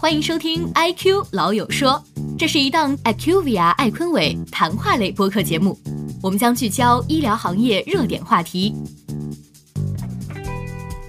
[0.00, 2.02] 欢迎收听《I Q 老友说》，
[2.38, 5.78] 这是一档 IQVIA 艾坤伟谈话类播客节目。
[6.22, 8.74] 我们将聚焦医疗行业热点话题。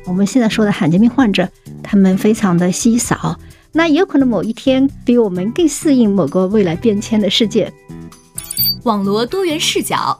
[0.05, 1.47] 我们现在说的罕见病患者，
[1.81, 3.39] 他们非常的稀少，
[3.71, 7.71] 那也有可能某一天比我们更适应某个未来变迁的世界。
[8.83, 10.19] 网罗多元视角。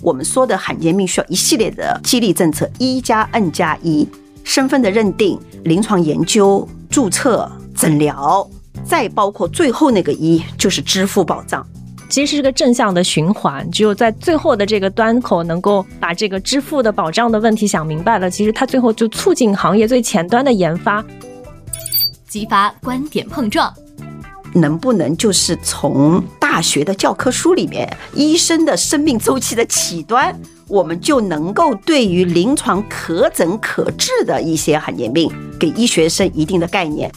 [0.00, 4.08] 我们说的罕见病需要一系列的激励政策，一加 N 加一，
[4.42, 7.46] 身份的认定、临床研究、注册。
[7.80, 8.46] 诊疗，
[8.84, 11.66] 再包括最后那个一，就是支付保障，
[12.10, 13.66] 其实是个正向的循环。
[13.70, 21.02] 只有在最后的这个端口，能够把这个支付的保障的问题想明白了，其实它最后就促进行业最前端的研发，
[22.28, 23.72] 激发观点碰撞。
[24.52, 37.10] 能不能就是从大学的教科书里面，医生的生命周期的起端，我们就能够对于临床可诊可治的一些罕见病，给医学生一定的概念。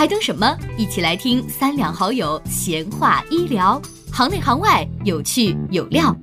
[0.00, 0.56] 还等什么？
[0.78, 3.78] 一起来听三两好友闲话医疗，
[4.10, 6.16] 行内行外有趣有料。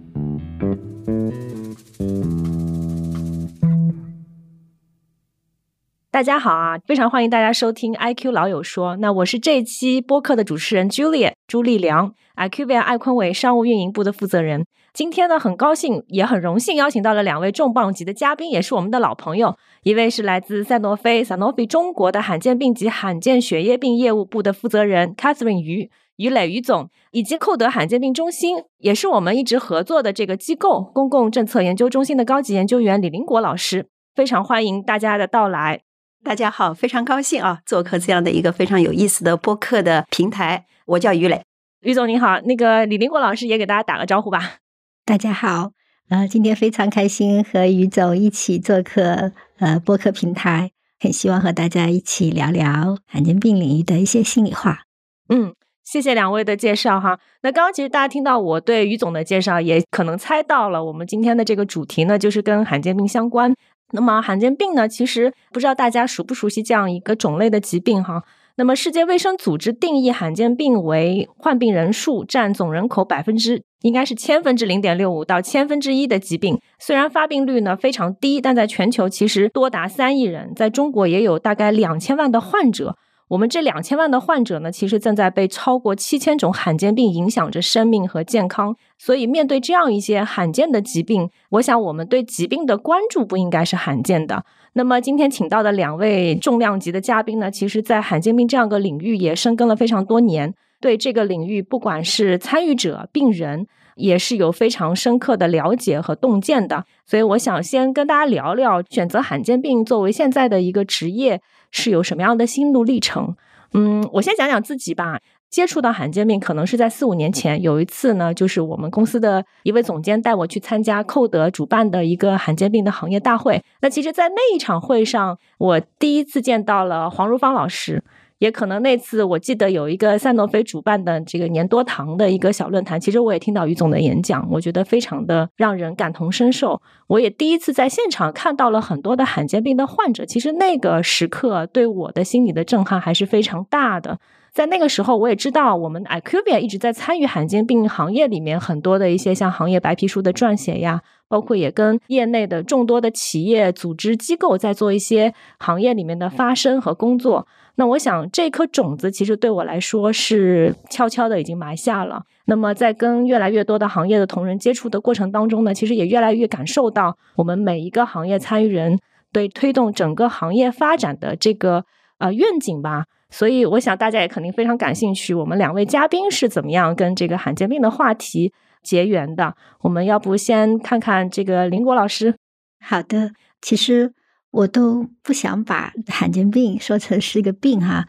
[6.17, 8.95] 大家好啊，非常欢迎大家收听 IQ 老友说。
[8.95, 14.65] 那我是这期播客的主持人 Julia 朱丽良，IQVIA 艾坤伟商务运营部的负责人。
[14.95, 19.55] 今天呢，很高兴也很荣幸邀请到了两位重磅级的嘉宾，也是我们的老朋友。
[19.83, 33.85] 一位是来自赛诺菲 Sanofi 中国的罕见病及罕见血液病业务部的负责人 Catherine 于于磊于总，以及寇德罕见病中心，也是我们一直合作的这个机构公共政策研究中心的高级研究员李林国老师。
[34.15, 35.81] 非常欢迎大家的到来。
[36.23, 40.65] 大家好，非常高兴啊，做客这样的一个非常有意思的播客的平台。
[40.85, 41.43] 我叫于磊，
[41.81, 44.57] 于总您好，那个李林国老师也给大家打个招呼吧。
[45.05, 45.71] 大家好，
[46.09, 54.81] 呃，今天非常开心和于总一起做客呃播客平台，很希望和大家一起聊聊罕见病领域的一些心里话。
[55.29, 55.53] 嗯，
[55.85, 57.19] 谢谢两位的介绍哈。
[57.41, 63.53] 那刚刚其实大家听到我对于总的介绍，也可能猜到了我们今天的这个主题呢，就是跟罕见病相关。
[63.91, 64.87] 那么罕见病呢？
[64.87, 68.23] 其实不知道大家熟不熟悉这样一个种类的疾病哈。
[68.55, 76.59] 那么世界卫生组织定义罕见病为患病人数占总人口百分之应该是千分之零点六五到千分之一的疾病。
[76.79, 82.97] 虽然发病率呢非常低，但在全球其实多达三亿人，在中国也有大概两千万的患者。
[83.29, 88.73] 我们这两千万的患者呢，其实正在被超过七千种罕见病影响着生命和健康。
[88.97, 94.45] 所以，面对这样一些罕见的疾病，我想我们对疾病的关注不应该是罕见的。
[94.73, 106.85] 那么，今天请到的两位重量级的嘉宾呢，其实在罕见病这样个领域也深耕了非常多年，对这个领域不管是参与者、病人，也是有非常深刻的了解和洞见的。
[107.05, 111.41] 所以，我想先跟大家聊聊选择罕见病作为现在的一个职业。
[111.71, 113.35] 是有什么样的心路历程？
[113.73, 115.19] 嗯，我先讲讲自己吧。
[115.49, 117.61] 接触到罕见病，可能是在四五年前。
[117.61, 123.63] 有一次呢，就是我们公司的一位总监带我去参加寇德主办的一个罕见病的行业大会。
[123.81, 128.03] 那其实，在那一场会上，我第一次见到了黄如芳老师。
[128.39, 136.81] 也可能那次我记得有一个赛诺菲主办的这个年多堂的一个小论坛，其实我也听到于总的演讲，我觉得非常的让人感同身受。
[137.07, 144.19] 我也第一次在现场看到了很多的罕见病的患者，其实那个时刻对我的心理的震撼还是非常大的。
[144.57, 157.45] 在那个时候，我也知道我们 IQVIA 一直在参与罕见病行业里面很多的一些像行业白皮书的撰写呀，包括也跟业内的众多的企业、组织、机构在做一些行业里面的发声和工作。
[157.75, 162.23] 那我想，这颗种子其实对我来说是悄悄的已经埋下了。
[162.45, 168.97] 那么，在跟越来越多的行业的同仁接触的过程当中呢，其实也越来越感受到我们每一个行业参与人
[169.31, 171.85] 对推动整个行业发展的这个
[172.17, 173.03] 呃愿景吧。
[173.29, 179.55] 所以，我想大家也肯定非常感兴趣，我们两位嘉宾是怎么样跟这个罕见病的话题结缘的。
[179.81, 182.35] 我们要不先看看这个林国老师？
[182.79, 184.13] 好的，其实。
[184.49, 188.07] 我都不想把罕见病说成是一个病哈。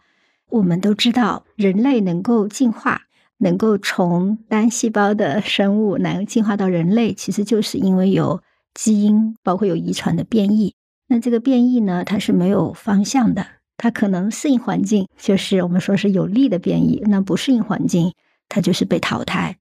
[0.49, 3.01] 我们都知道，人类能够进化，
[3.39, 8.41] 能够从单细胞的生物能进化到人类，其实就是因为有
[8.73, 10.73] 基因，包括有遗传的变异。
[11.07, 13.45] 那这个变异呢，它是没有方向的，
[13.79, 18.13] 它可能适应环境，就是我们说是有利的变异；那不适应环境，
[18.47, 19.57] 它就是被淘汰。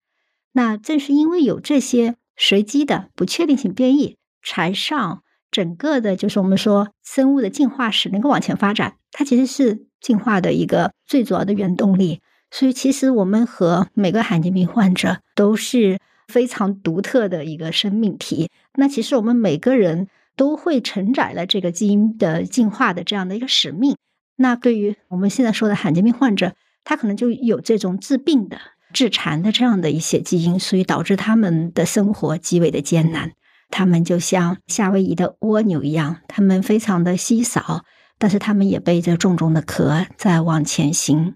[0.52, 5.22] 那正是因为有这些随机的不确定性变异，才让。
[5.50, 12.20] 整个的，就是我们说生物的进化史能够往前发展，它其实是进化的一个最主要的原动力。
[12.50, 18.50] 所以，其实我们和每个罕见病患者都是非常独特的一个生命体。
[18.74, 23.96] 那其实我们每个人都会承载了这个基因的进化的这样的一个使命。
[24.40, 26.54] 那对于我们现在说的罕见病患者，
[26.84, 28.56] 他可能就有这种治病的、
[28.92, 33.32] 治残的这样的一些基因，所以导致他们的生活极为的艰难。
[33.68, 37.84] 他们就像夏威夷的蜗牛一样，他们非常的稀少，
[38.16, 41.34] 但是他们也背着重重的壳在往前行。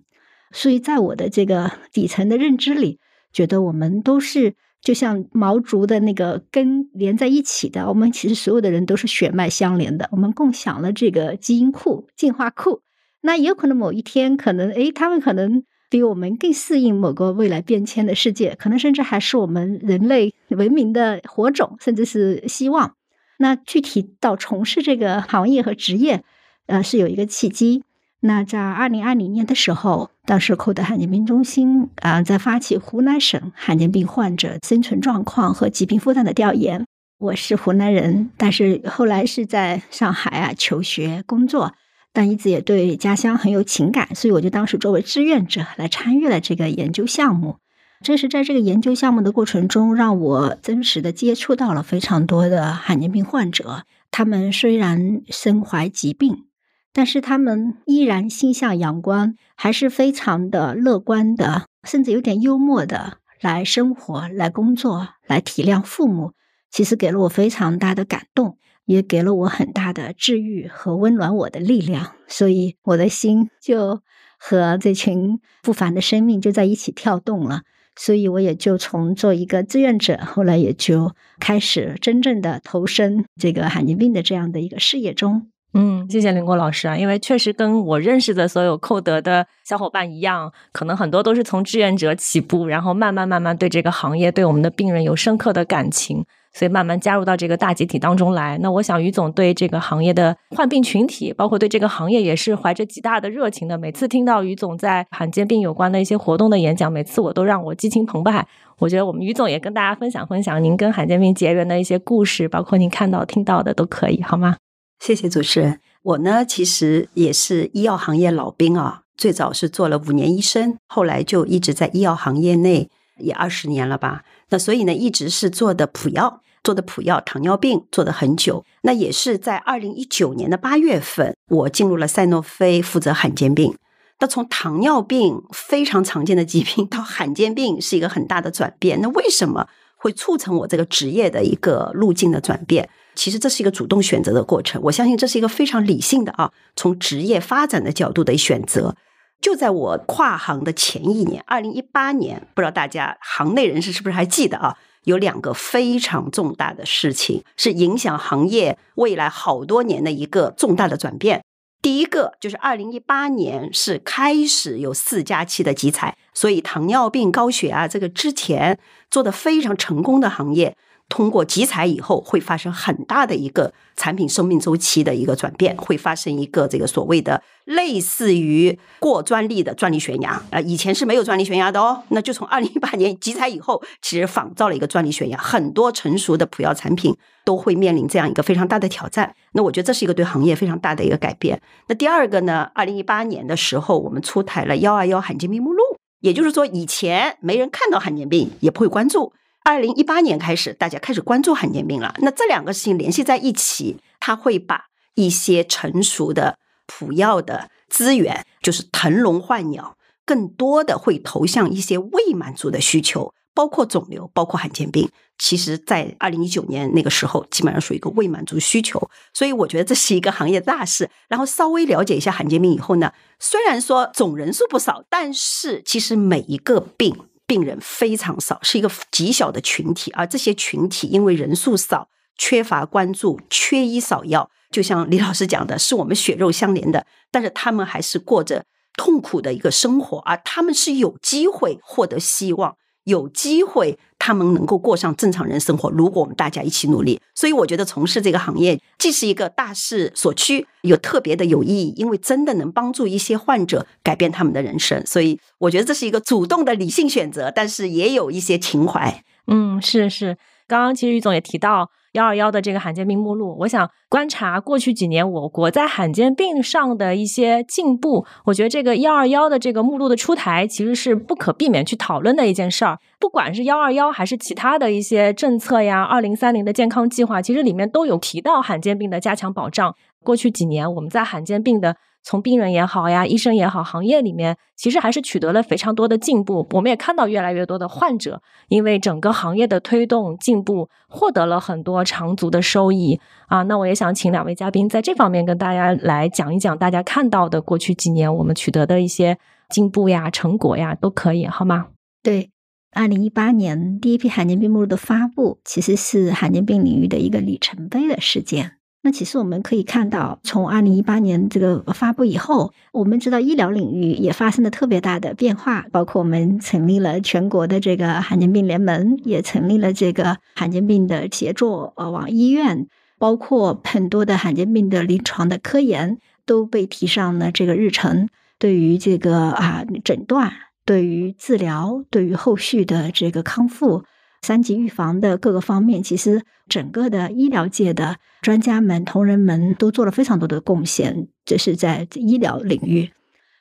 [0.52, 3.00] 所以在我的这个底层的认知里，
[3.32, 7.88] 觉得我们都是就像毛竹的那个根连在一起的。
[7.88, 12.80] 我们其实所有的人都是血脉相连的，我们共享了这个基因库、进化库。
[13.22, 22.94] 那也有可能某一天，可能诶，他们可能比我们更适应某个未来变迁的世界，可能甚至还是我们人类文明的火种，甚至是希望。
[23.38, 26.22] 那具体到从事这个行业和职业，
[26.66, 27.84] 呃，是有一个契机。
[28.20, 36.86] 那在二零二零年的时候，当时口德罕见病中心啊，在发起湖南省罕见病患者生存状况和疾病负担的调研。
[37.18, 41.74] 我是湖南人，但是后来是在上海啊求学工作。
[42.12, 47.56] 但一直也对家乡很有情感，所以我就当时作为志愿者来参与了这个研究项目。
[48.02, 53.84] 正是在这个研究项目的过程中，让我真实的接触到了非常多的罕见病患者。
[54.10, 56.46] 他们虽然身怀疾病，
[56.92, 66.32] 但是他们依然心向阳光，还是非常的乐观的，甚至有点幽默的来生活、来工作、来体谅父母。
[66.70, 68.58] 其实给了我非常大的感动。
[68.84, 74.02] 也给了我很大的治愈和温暖我的力量，所以我的心就
[74.38, 77.62] 和这群不凡的生命就在一起跳动了。
[77.94, 85.51] 所以我也就从做一个志愿者，后来也就开始真正的投身这个罕见病的这样的一个事业中。
[85.74, 96.24] 嗯，谢谢林国老师啊，因为确实跟我认识的所有寇德的小伙伴一样，可能很多都是从志愿者起步，然后慢慢慢慢对这个行业、对我们的病人有深刻的感情。
[96.54, 98.58] 所以慢慢加入到这个大集体当中来。
[98.58, 103.78] 那我想于总对这个行业的患病群体，包括对这个行业也是怀着极大的热情的。
[103.78, 108.46] 每次听到于总在罕见病有关的一些活动的演讲，每次我都让我激情澎湃。
[108.78, 114.56] 我觉得我们于总也跟大家分享分享您跟罕见病结缘的一些故事，包括您看到听到的都可以，好吗？
[115.04, 115.80] 谢谢主持人。
[116.02, 122.88] 我呢，其实也是医药行业老兵啊，最早是做了五年医生，后来就一直在医药行业内
[123.18, 124.22] 也二十年了吧。
[124.50, 126.40] 那所以呢，一直是做的普药。
[126.62, 133.74] 做的普药糖尿病做的很久，那也是在二零一九年的八月份，我进入了赛诺菲负责罕见病。
[134.20, 139.00] 那从糖尿病非常常见的疾病到罕见病是一个很大的转变。
[139.00, 139.66] 那为什么
[139.96, 142.88] 会促成我这个职业的一个路径的转变？
[143.14, 144.80] 其实这是一个主动选择的过程。
[144.84, 148.96] 我相信这是一个非常理性的啊，从职业发展的角度的选择。
[149.40, 154.76] 就在我跨行的前一年，二零一八年，不知道大家行内人士是不是还记得啊？
[155.04, 161.42] 有两个非常重大的事情，是影响行业未来好多年的一个重大的转变。
[161.82, 168.78] 第一个就是二零一八年是开始有四加七的集采，所以糖尿病、高血压这个之前
[169.10, 170.76] 做的非常成功的行业。
[171.08, 182.02] 通过集采以后，会发生很大的一个产品生命周期的一个转变，会发生一个这个所谓的类似于过专利的专利悬崖啊，以前是没有专利悬崖的哦。
[182.08, 187.14] 那就从二零一八年集采以后，其实仿造了一个专利悬崖，很多成熟的普药产品
[187.44, 189.34] 都会面临这样一个非常大的挑战。
[189.52, 191.60] 那我觉得这是一个对行业非常大的一个改变。
[191.88, 195.82] 那第二个呢，二零一八年的时候，我们出台了幺二幺罕见病目录，
[196.20, 199.34] 也就是说以前没人看到罕见病，也不会关注。
[199.64, 202.14] 二零一八年开始，大家开始关注罕见病了。
[202.18, 215.08] 那这两个事情联系在一起，它会把一些成熟的普药的资源，就是腾笼换鸟，更多的会投向一些未满足的需求，包括肿瘤，包括罕见病。
[215.38, 219.10] 其实，在二零一九年那个时候，基本上属于一个未满足需求。
[219.32, 221.10] 所以，我觉得这是一个行业大事。
[221.28, 227.16] 然后稍微了解一下罕见病以后呢，虽然说总人数不少，但是其实每一个病。
[227.52, 234.48] 病人非常少，是一个极小的群体，而这些群体因为人数少，缺乏关注，缺医少药。
[234.70, 238.64] 就像李老师讲的，是我们血肉相连的，但是他们还是过着
[238.96, 242.74] 痛苦的一个生活，而他们是有机会获得希望。
[243.04, 245.90] 有机会，他们能够过上正常人生活。
[245.90, 255.04] 如果我们大家一起努力，所以我觉得从事这个行业既是一个大势所趋，又特别的有意义，因为真的能帮助一些患者改变他们的人生。
[255.06, 259.24] 所以我觉得这是一个主动的理性选择，但是也有一些情怀。
[259.48, 261.90] 嗯，是是，刚刚其实于总也提到。
[262.12, 268.26] 幺二幺的这个罕见病目录，我想观察过去几年我国在罕见病上的一些进步。
[268.44, 272.98] 我觉得这个幺二幺的这个目录的出台，其实是不可避免去讨论的一件事儿。
[273.18, 279.94] 不管是幺二幺还是其他的一些政策呀，二零三零的健康计划，其实里面都有提到罕见病的加强保障。
[280.22, 286.66] 过去几年我们在罕见病的从病人也好呀，医生也好，行业里面其实还是取得了非常多的进步。
[286.70, 293.62] 我们也看到越来越多的患者因为整个行业的推动进步，获得了很多长足的收益啊。
[293.64, 299.38] 那我也想请两位嘉宾在这方面跟大家来讲一讲，大家看到的过去几年我们取得的一些
[299.68, 301.88] 进步呀、成果呀，都可以好吗？
[302.22, 302.50] 对。
[302.94, 308.72] 二零一八年第一批罕见病目录的发布，其实是罕见病领域的一个里程碑的事件。
[309.02, 322.86] 那其实我们可以看到，从二零一八年这个发布以后，我们知道医疗领域也发生了特别大的变化，包括我们成立了全国的这个罕见病联盟，也成立了这个罕见病的协作呃网医院，
[323.18, 328.28] 包括很多的罕见病的临床的科研都被提上了这个日程。
[328.58, 330.52] 对于这个啊诊断。
[330.84, 334.02] 对于治疗，对于后续的这个康复、
[334.42, 341.28] 三级预防的各个方面，其实整个的医疗界的专家们、同仁们都做了非常多的贡献。
[341.44, 343.12] 这是在医疗领域。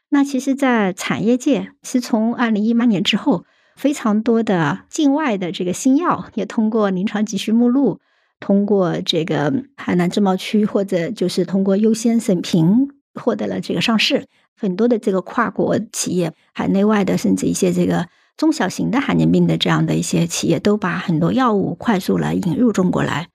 [0.10, 3.46] 那其实，在产业界，是从二零一八年之后，
[3.76, 8.00] 非常多的境外的这个新药也通过临床急需目录，
[8.40, 14.28] 通过这个海南自贸区，或者就是通过优先审评，获得了这个上市。
[14.58, 18.08] 很多的这个跨国企业，海内外的，甚至一些这个
[18.42, 23.28] 中小型的罕见病的这样的一些企业，都把很多药物快速来引入中国来。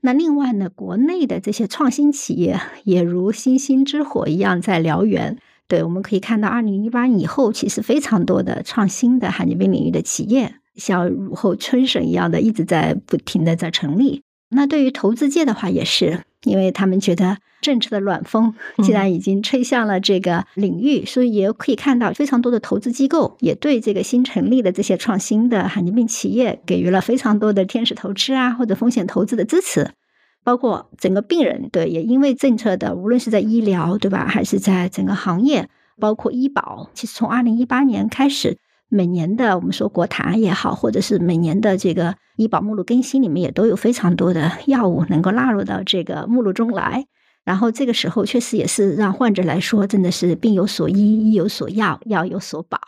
[0.00, 5.36] 那另外呢，国内的这些创新企业也如星星之火一样在燎原。
[5.68, 14.22] 对，我们可以看到，二零一八以后，其实非常多的创新的罕见病领域的企业，像雨后春笋一样的，一直在不停的在成立。
[14.48, 16.22] 那对于投资界的话，也是。
[16.44, 29.90] 因为他们觉得政策的暖风既然已经吹向了这个领域，所以也可以看到非常多的投资机构也对这个新成立的这些创新的罕见病企业给予了非常多的天使投资啊或者风险投资的支持，
[30.44, 38.58] 包括整个病人对也因为政策的无论是在医疗对吧，还是在整个行业，包括医保，其实从二零一八年开始。
[38.88, 47.06] 每年的我们说国谈也好，或者是每年的这个医保目录更新里面，也都有非常多的药物能够纳入到这个目录中来。
[47.44, 52.78] 然后这个时候确实也是让患者来说，真的是病有所医，医有所药，药有所保。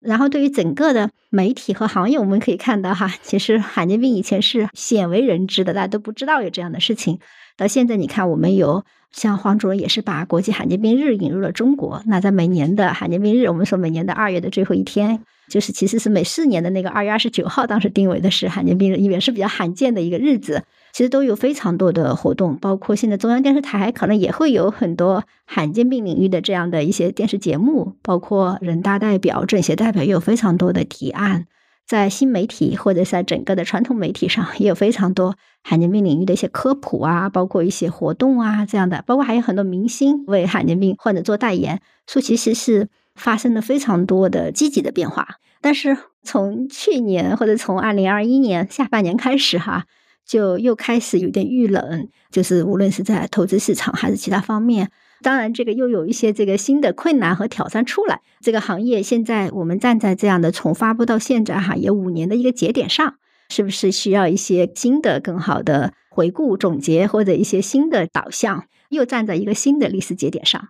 [0.00, 7.18] 然后对于整个的媒体和行业，我们可以看到哈，其实罕见病以前是鲜为人知的，大家都不知道有这样的事情。
[7.56, 12.02] 到现在你看，我们有像黄主任也是把国际罕见病日引入了中国。
[12.06, 15.22] 那在每年的罕见病日，我们说每年的二月的最后一天。
[15.48, 20.64] 就是其实是每四年的那个二月二十九号，当时定为的是罕见病日，也是比较罕见的一个日子。
[20.92, 31.46] 其实都有非常多的活动，包括现在中央电视台可能也会有很多罕见病领域的这样的一些电视节目，包括人大代表、政协代表也有非常多的提案，
[31.86, 42.88] 在新媒体或者在整个的传统媒体上也有非常多罕见病领域的一些科普啊，包括一些活动啊这样的，包括还有很多明星为罕见病患者做代言，说其实是。
[43.16, 49.86] 发生了非常多的积极的变化，但是从去年或者从二零二一年下半年开始，哈，
[50.26, 54.90] 就又开始有点遇冷，就是无论是在投资市场还是其他方面，
[55.22, 58.20] 当然这个又有一些这个新的困难和挑战出来。
[58.40, 63.14] 这个行业现在我们站在这样的从发布到现在哈，有五年的一个节点上，
[63.48, 70.68] 是不是需要一些新的、更好的回顾总结，或者一些新的导向，又站在一个新的历史节点上？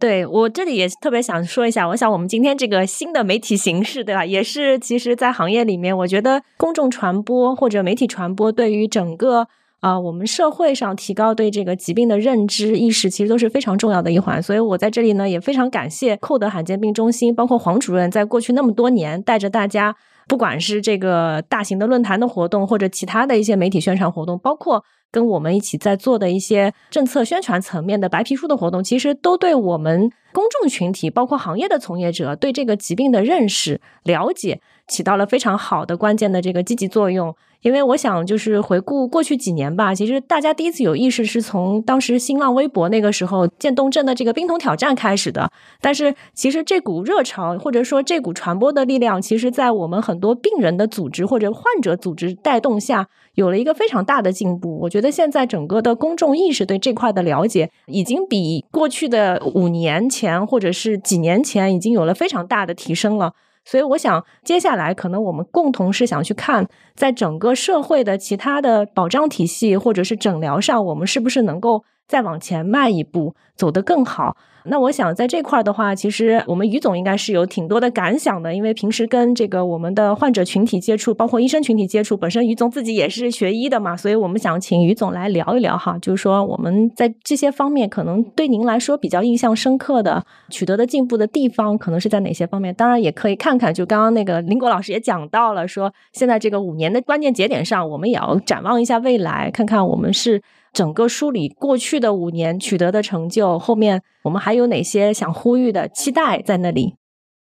[0.00, 4.24] 对我这里也特别想说一下，我想我们今天这个新的媒体形式，对吧？
[4.24, 9.48] 也是其实，在行业里面，我觉得公众传播或者媒体传播对于整个
[9.80, 14.42] 啊我们社会上提高对这个疾病的认知意识，其实都是非常重要的一环。
[14.42, 19.94] 所以我在这里呢，也非常感谢寇德罕见病中心，包括黄主任，在过去那么多年带着大家，
[20.26, 24.84] 不管是这个大型的论坛的活动，或者其他的一些媒体宣传活动，包括。
[25.10, 37.34] 跟我们一起在做的一些政策宣传层面的白皮书的活动，其实都对我们公众群体，包括行业的从业者，对这个疾病的认识、了解，起到了非常好的关键的这个积极作用。
[37.62, 45.50] 因为我想，就是回顾过去几年吧，其实大家第一次有意识是从当时新浪微博那个时候渐冻症的这个冰桶挑战开始的。
[45.80, 54.78] 但是，其实这股热潮或者说这股传播的力量，其实在我们很多病人的组织或者患者组织带动下，有了一个非常大的进步。
[54.82, 63.32] 我觉得现在整个的公众意识对这块的了解，已经比过去的五年前或者是几年前已经有了非常大的提升了。
[63.70, 74.36] 所以，我想接下来可能我们共同是想去看，在整个社会的其他的保障体系或者是诊疗上，我们是不是能够再往前迈一步，走得更好。
[74.70, 92.74] 那我想在这块儿的话，其实我们于总应该是有挺多的感想的，因为平时跟这个我们的患者群体接触，包括医生群体接触，本身于总自己也是学医的嘛，所以我们想请于总来聊一聊哈，就是说我们在这些方面可能对您来说比较印象深刻的、取得的进步的地方，可能是在哪些方面？
[92.74, 100.42] 当然也可以看看，就刚刚那个林国老师也讲到了，说现在这个五年的关键节点上，我们也要展望一下未来，看看我们是。
[100.72, 106.96] 整个梳理过去的五年取得的成就，后面我们还有哪些想呼吁的期待在那里？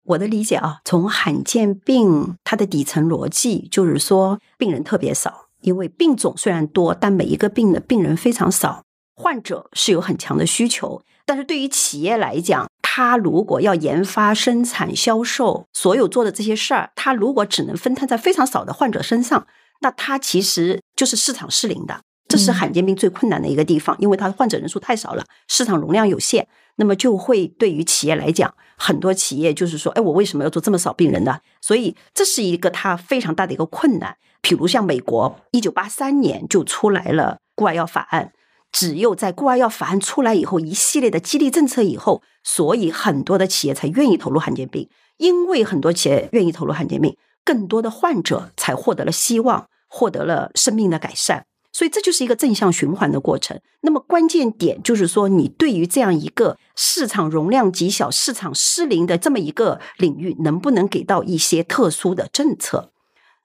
[0.05, 8.83] 我的理解啊，从罕见病它的底层逻辑就是说，病人特别少，因为病种虽然多，但每一个病的病人非常少，
[9.15, 11.01] 患者是有很强的需求。
[11.25, 19.47] 但是对于企业来讲，他如果要研发、生产、销售，所有做的这些事儿，他如果只能分摊在非常少的患者身上，
[19.79, 22.01] 那他其实就是市场失灵的。
[22.33, 26.47] 这是罕见病最困难的一个地方，因为它的患者人数太少了，市场容量有限，
[26.77, 31.37] 那么就会对于企业来讲，很多企业就是说，哎，我为什么要做这么少病人呢？
[31.61, 34.17] 所以这是一个它非常大的一个困难。
[34.41, 38.33] 比如像美国，一九八三年就出来了固外药法案，
[38.71, 51.45] 只有在固外药法案出来以后，一系列的激励政策以后，所以很多的企业才愿意投入罕见病，因为很多企业愿意投入罕见病，更多的患者才获得了希望，获得了生命的改善。
[51.73, 53.59] 所以这就是一个正向循环的过程。
[53.81, 62.91] 那么关键点就是说，你对于这样一个市场容量极小、市场失灵的这么一个领域，能不能给到一些特殊的政策？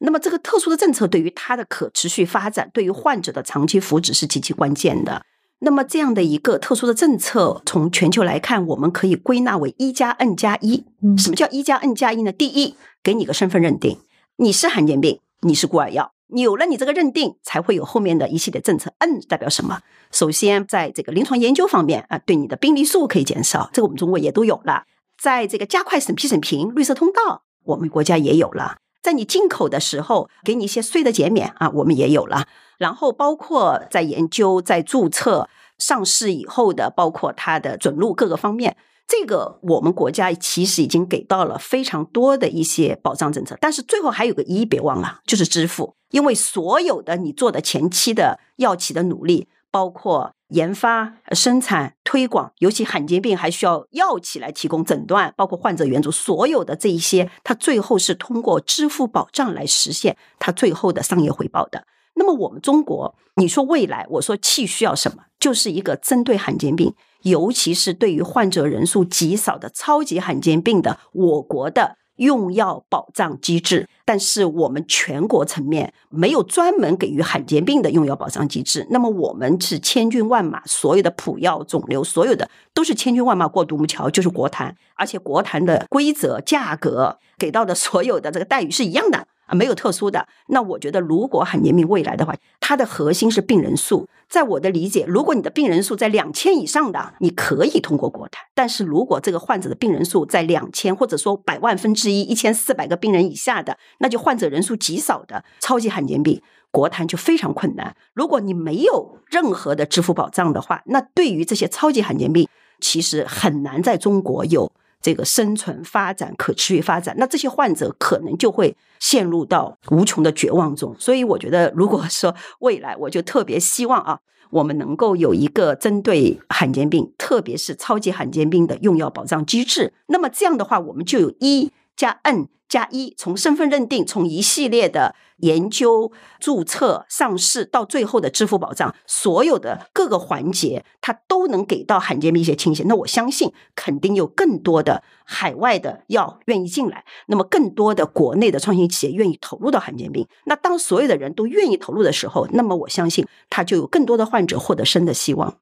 [0.00, 5.22] 那么这个特殊的政策对于它的可持续发展，对于患者的长期福祉是极其关键的。
[5.60, 10.84] 那么这样的一个特殊的政策，从全球来看，我们可以归纳为一加 N 加一。
[11.16, 12.30] 什么叫一加 N 加一呢？
[12.30, 13.98] 第一，给你个身份认定，
[14.36, 16.12] 你是罕见病，你是孤儿药。
[16.28, 18.92] 有了你这个认定，才会有后面的一系列政策。
[18.98, 19.80] N 代表什么？
[20.10, 24.84] 首先，在这个临床研究方面啊，对你的病例数可以减少，这个我们中国也都有了。
[25.20, 28.76] 在这个加快审批审评绿色通道，我们国家也有了。
[29.02, 32.46] 在你进口的时候，给你一些税的减免啊，我们也有了。
[32.76, 38.76] 然后包括在研究、在注册、上市以后的，包括它的准入各个方面。
[39.08, 45.96] 这个我们国家其实已经给到了非常多的一些保障政策，但是最后还有个一别忘了，就是支付。
[46.10, 61.84] 因为所有的你做的前期的药企的努力，包括研发、生产、推广，尤其罕见病还需要药企来提供诊断，包括患者援助，所有的这一些，它最后是通过支付保障来实现它最后的商业回报的。
[62.18, 66.92] 那么我们中国，你说未来，我说气需要什么，就是一个针对罕见病。
[67.22, 78.86] 尤其是对于患者人数极少的超级罕见病的，我国的用药保障机制，但是我们全国层面没有专门给予罕见病的用药保障机制。
[78.90, 89.26] 那么我们是千军万马，所有的普药、肿瘤，所有的都是千军万马过独木桥，就是国谈，而且国谈的规则、价格给到的所有的这个待遇是一样的。
[89.48, 90.28] 啊，没有特殊的。
[90.46, 94.08] 那我觉得，如果罕见病未来的话，它的核心是病人数。
[94.28, 107.96] 在我的理解，如果你的病人数在两千以上的，你可以通过国谈；但是如果这个患者的病人数在两千，或者说百万分之一、一千四百个病人以下的，那就患者人数极少的超级罕见病，国谈就非常困难。
[108.12, 112.46] 如果你没有任何的支付保障的话，那对于这些超级罕见病，
[112.80, 114.70] 其实很难在中国有。
[115.00, 120.94] 这个生存发展、可持续发展，那这些患者可能就会陷入到无穷的绝望中。
[120.98, 124.18] 所以，我觉得，如果说未来，我就特别希望啊，
[124.50, 129.92] 我们能够有一个针对罕见病，特别是超级罕见病的用药保障机制。
[130.06, 132.48] 那么这样的话，我们就有一加 N。
[132.68, 142.84] 加一，从身份认定，从一系列的研究、注册、上市到最后的支付保障，所有的各个环节，它都能给到罕见病一些倾斜。
[142.84, 150.28] 那我相信，肯定有更多的海外的药愿意进来，那么更多的国内的创新企业愿意投入到罕见病。
[150.44, 155.56] 那当所有的人都愿意投入的时候，那么我相信，它就有更多的患者获得生的希望。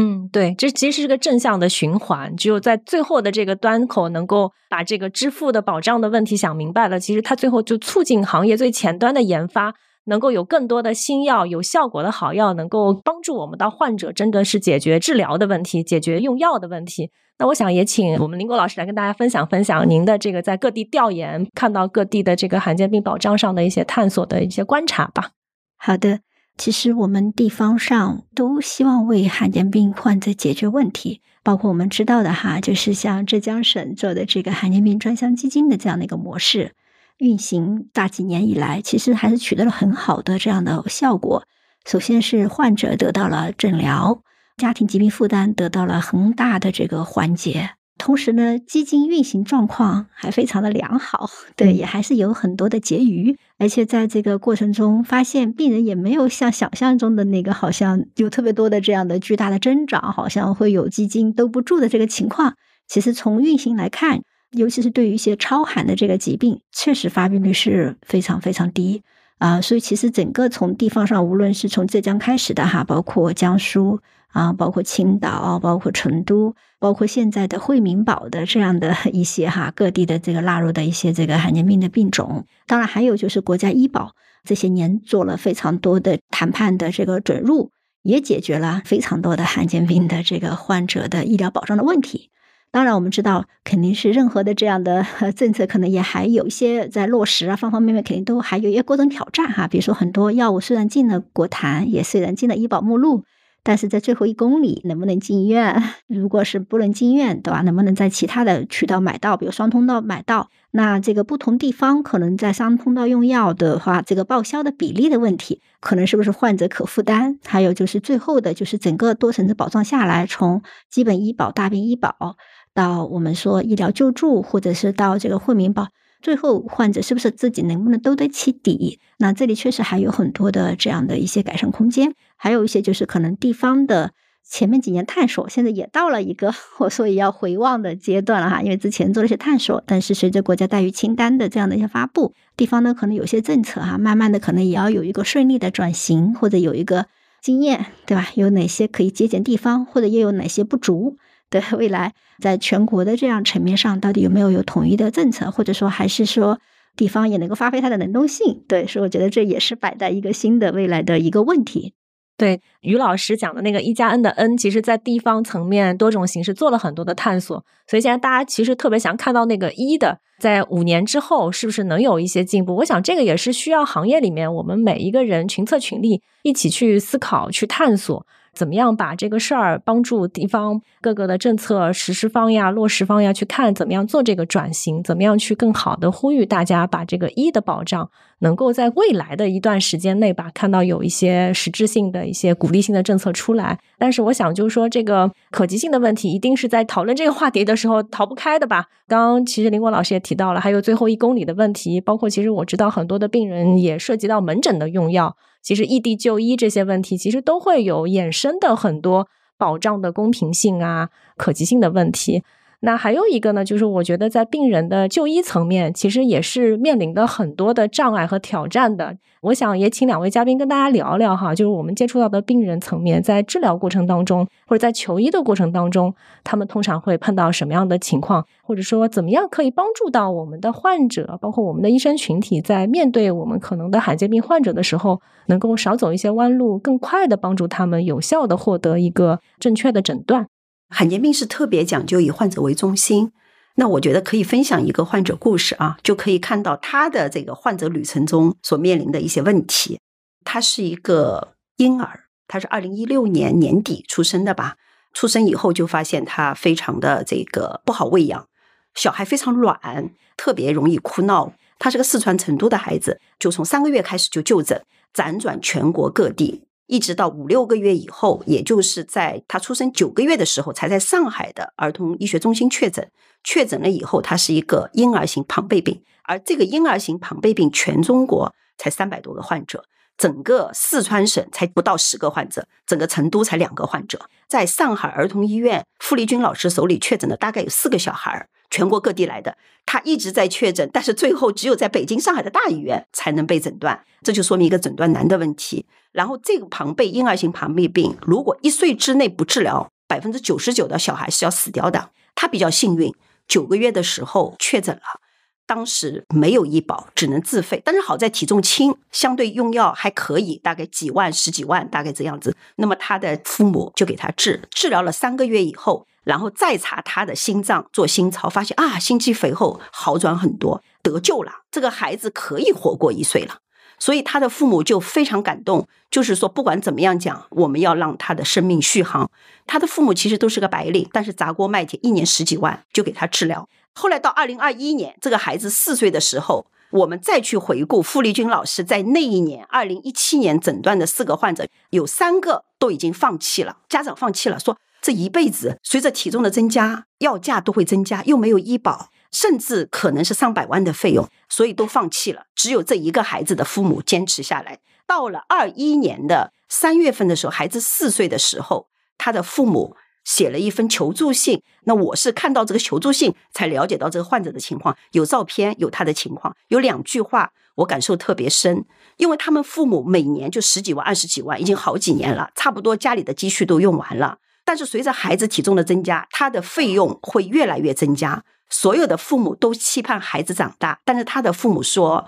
[0.00, 2.36] 嗯，对，这其实是个正向的循环。
[2.36, 17.10] 只有在最后的这个端口，能够把这个支付的保障的问题想明白了，其实它最后就促进行业最前端的研发，能够有更多的新药、有效果的好药，能够帮助我们到患者真的是解决治疗的问题，解决用药的问题。
[17.40, 25.30] 那我想也请我们林国老师来跟大家分享分享您的这个在各地调研，看到各地的这个罕见病保障上的一些探索的一些观察吧。
[25.76, 26.20] 好的。
[26.58, 36.72] 其实我们地方上都希望为罕见病患者解决问题，包括我们知道的哈，就是像浙江省做的这个罕见病专项基金的这样的一个模式，
[37.18, 41.44] 运行大几年以来，其实还是取得了很好的这样的效果。
[41.86, 44.22] 首先是患者得到了诊疗，
[44.56, 47.70] 家庭疾病负担得到了很大的这个缓解。
[47.98, 62.54] 同时呢，基金运行状况还非常的良好，对，也还是有很多的结余，而且在这个过程中发现病人也没有像想象中的那个好像有特别多的这样的巨大的增长，好像会有基金兜不住的这个情况。
[62.86, 69.02] 其实从运行来看，尤其是对于一些超寒的这个疾病，确实发病率是非常非常低
[69.38, 69.60] 啊。
[69.60, 74.00] 所以其实整个从地方上，无论是从浙江开始的哈，包括江苏。
[74.38, 84.12] 啊，包括青岛，包括成都，包括现在的惠民保的这样的 一些哈，各地的这个纳入的一些这个罕见病的病种，当然还有就是国家医保
[84.44, 87.72] 这些年做了非常多的谈判的这个准入，
[88.04, 92.30] 也解决了非常多的罕见病的这个患者的医疗保障的问题。
[92.70, 99.66] 当然，我们知道肯定是任何的这样的 政策，可能也还有一些在落实啊，方方面面肯定都还有一些各种挑战哈。
[99.66, 103.24] 比如说很多药物虽然进了国坛，也虽然进了医保目录。
[103.68, 105.82] 但是在最后一公里能不能进医院？
[106.06, 107.60] 如果是不能进院，对吧？
[107.60, 110.48] 能不能在其他的渠道买到，比如双通道买到？
[110.70, 117.38] 那这个不同地方可能在双通道用药的话，这个报销的比例的问题，可能是不是患者可负担？
[117.44, 122.38] 还有就是最后的，就是整个多层次保障下来，从基本医保、大病医保
[122.72, 125.88] 到我们说医疗救助，或者是到这个惠民保。
[126.20, 128.98] 最后，患者是不是自己能不能兜得起底？
[129.18, 134.12] 那这里确实还有很多的这样的一些改善空间，还有一些就是可能地方的
[134.44, 138.62] 前面几年探索，现在也到了一个 我说也要回望的阶段了哈。
[138.62, 147.06] 因为之前做了一些探索，但是随着国家待遇清单的这样的一些发布，地方呢可能有些政策哈，慢慢的可能也要有一个顺利的转型，或者有一个
[147.40, 148.30] 经验，对吧？
[148.34, 151.16] 有哪些可以节俭地方，或者又有哪些不足？
[151.50, 156.60] 对未来，在全国的这样层面上，到底有没有有统一的政策，或者说还是说
[156.96, 158.62] 地方也能够发挥它的能动性？
[158.68, 161.94] 对，所以我觉得这也是摆在一个新的未来的一个问题。
[162.36, 172.76] 对于老师讲的那个一加 N 的 N，其实在地方层面多种形式做了很多的探索，所以现在大家其实特别想看到那个一的，在五年之后是不是能有一些进步？
[172.76, 178.24] 我想这个也是需要行业里面我们每一个人群策群力一起去思考、去探索。
[178.58, 185.00] 怎么样把这个事儿帮助地方各个的政策实施方呀、落实方呀去看怎么样做这个转型？
[185.00, 193.78] 怎么样去更好的呼吁大家把这个一的保障能够在未来的一段时间内吧看到有一些实质性的一些鼓励性的政策出来？
[193.96, 198.86] 但是我想就是说这个可及性的问题一定是在讨论这个话题的时候逃不开的吧？
[199.06, 205.36] 刚刚其实林国老师也提到了，还有最后一公里的问题，包括其实我知道很多的病人也涉及到门诊的用药。
[205.68, 209.28] 其实异地就医这些问题，其实都会有衍生的很多
[209.58, 212.42] 保障的公平性啊、可及性的问题。
[212.80, 219.16] 那还有一个呢，就是我觉得在病人的就医层面，其实也是面临的很多的障碍和挑战的。
[219.40, 226.14] 我想也请两位嘉宾跟大家聊聊哈，就是我们接触到的病人层面，在治疗过程当中或者在求医的过程当中，
[226.44, 240.46] 他们通常会碰到什么样的情况，或者说怎么样可以帮助到我们的患者，包括我们的医生群体，在面对我们可能的罕见病患者的时候，能够少走一些弯路，更快的帮助他们有效的获得一个正确的诊断。
[240.88, 243.32] 罕见病是特别讲究以患者为中心，
[243.76, 250.00] 那我觉得可以分享一个患者故事啊，就可以看到他的这个患者旅程中所面临的一些问题。
[250.44, 254.76] 他是一个婴儿，他是二零一六年年底出生的吧？
[255.12, 258.46] 出生以后就发现他非常的这个不好喂养，
[258.94, 261.52] 小孩非常软，特别容易哭闹。
[261.78, 266.64] 他是个四川成都的孩子，就从三个月开始就就诊，辗转全国各地。
[266.88, 273.08] 一直到五六个月以后，也就是在他出生九个月的时候，才在上海的儿童医学中心确诊。
[273.44, 279.84] 确诊了以后，他是一个婴儿型庞贝病，而这个婴儿型庞贝病全中国才三百多个患者，
[280.16, 284.28] 整个四川省才不到十个患者，整个成都才两个患者。
[284.48, 288.48] 在上海儿童医院傅立军老师手里确诊的大概有四个小孩儿。
[288.70, 295.86] 全国各地来的，他一直在确诊，但是最后只有在北京、上海的大医院才能被诊断，这就说明一个诊断难的问题。
[296.12, 302.10] 然后，这个庞贝婴儿型庞贝病，如果一岁之内不治疗，百分之九十九的小孩是要死掉的。
[302.34, 303.14] 他比较幸运，
[303.46, 305.20] 九个月的时候确诊了，
[305.66, 307.82] 当时没有医保，只能自费。
[307.84, 312.56] 但是好在体重轻，相对用药还可以，大概几万、十几万，大概这样子。
[312.76, 316.06] 那么他的父母就给他治，治疗了三个月以后。
[316.24, 321.50] 然后再查他的心脏，做心超，发现啊，心肌肥厚，好转很多，得救了。
[321.70, 323.60] 这个孩子可以活过一岁了，
[323.98, 329.30] 所以他的父母就非常感动，就是说不管怎么样讲，我们要让他的生命续航。
[329.66, 333.68] 他的父母其实都是个白领，但是砸锅卖铁，一年十几万就给他治疗。
[333.94, 352.44] 后来到二零二一年，这个孩子四岁的时候，我们再去回顾傅立军老师在那一年，二零一七年诊断的四个患者，有三个都已经放弃了，家长放弃了，说这一辈子随着体重的增加，药价都会增加，又没有医保，甚至可能是上百万的费用，所以都放弃了。
[352.54, 354.78] 只有这一个孩子的父母坚持下来。
[355.06, 359.96] 到了二一年的三月份的时候，孩子四岁的时候，他的父母。
[360.24, 368.84] 写了一封求助信，那我是看到这个求助信才了解到这个患者的情况，有照片，有他的情况，有两句话我感受特别深，
[369.16, 374.36] 因为他们父母每年就十几万、二十几万，已经好几年了，差不多家里的积蓄都用完了。
[374.66, 378.44] 但是随着孩子体重的增加，他的费用会越来越增加。
[378.70, 382.26] 所有的父母都期盼孩子长大，但是他的父母说：“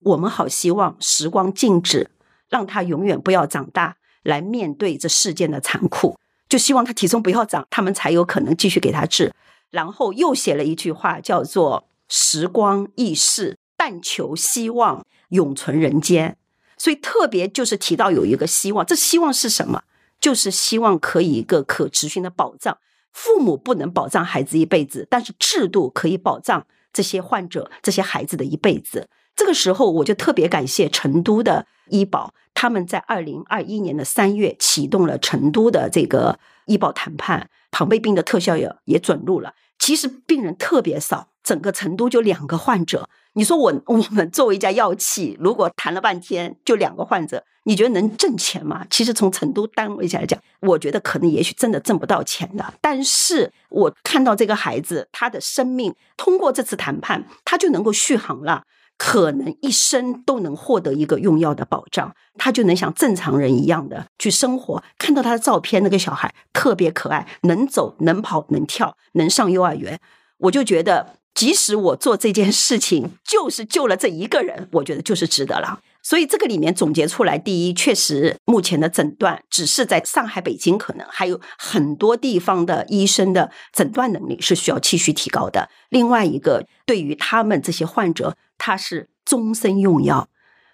[0.00, 2.10] 我们好希望时光静止，
[2.48, 9.32] 让他永远不要长大，来面对这世间的残酷。”就希望他体重不要长，他们才有可能继续给他治。
[9.70, 16.36] 然后又写了一句话，叫做“时光易逝，但求希望永存人间”。
[16.78, 19.82] 所以特别就是提到有一个希望，这希望是什么？
[20.20, 22.78] 就是希望可以一个可持续的保障。
[23.16, 29.08] 父母不能保障孩子一辈子，但是制度可以保障这些患者、这些孩子的一辈子。
[29.34, 32.34] 这个时候，我就特别感谢成都的医保。
[32.52, 39.54] 他们在二零二一年的三月启动了成都的这个医保谈判，庞贝病的特效药也准入了。
[39.78, 43.08] 其实病人特别少，整个成都就两个患者。
[43.36, 48.84] 你说我 我们作为一家药企，如果谈了半天就两个患者，你觉得能挣钱吗？
[48.90, 52.74] 其实从成都单位下来讲，我觉得可能也许真的挣不到钱的。
[52.80, 58.64] 但是我看到这个孩子，他的生命通过这次谈判，他就能够续航了。
[58.98, 64.82] 可能一生都能获得一个用药的保障，他就能像正常人一样的去生活。
[64.96, 70.00] 看到他的照片，那个小孩特别可爱，能走能跑能跳，能上幼儿园。
[70.38, 75.78] 我就觉得，即使我做这件事情，就是救了这一个人，我觉得就是值得了。
[76.02, 85.68] 所以这个里面总结出来，第一，确实目前的诊断只是在上海、北京，可能还有很多地方的医生的诊断能力是需要继续提高的。
[85.90, 88.36] 另外一个，对于他们这些患者。
[88.58, 90.30] 他是终身用药，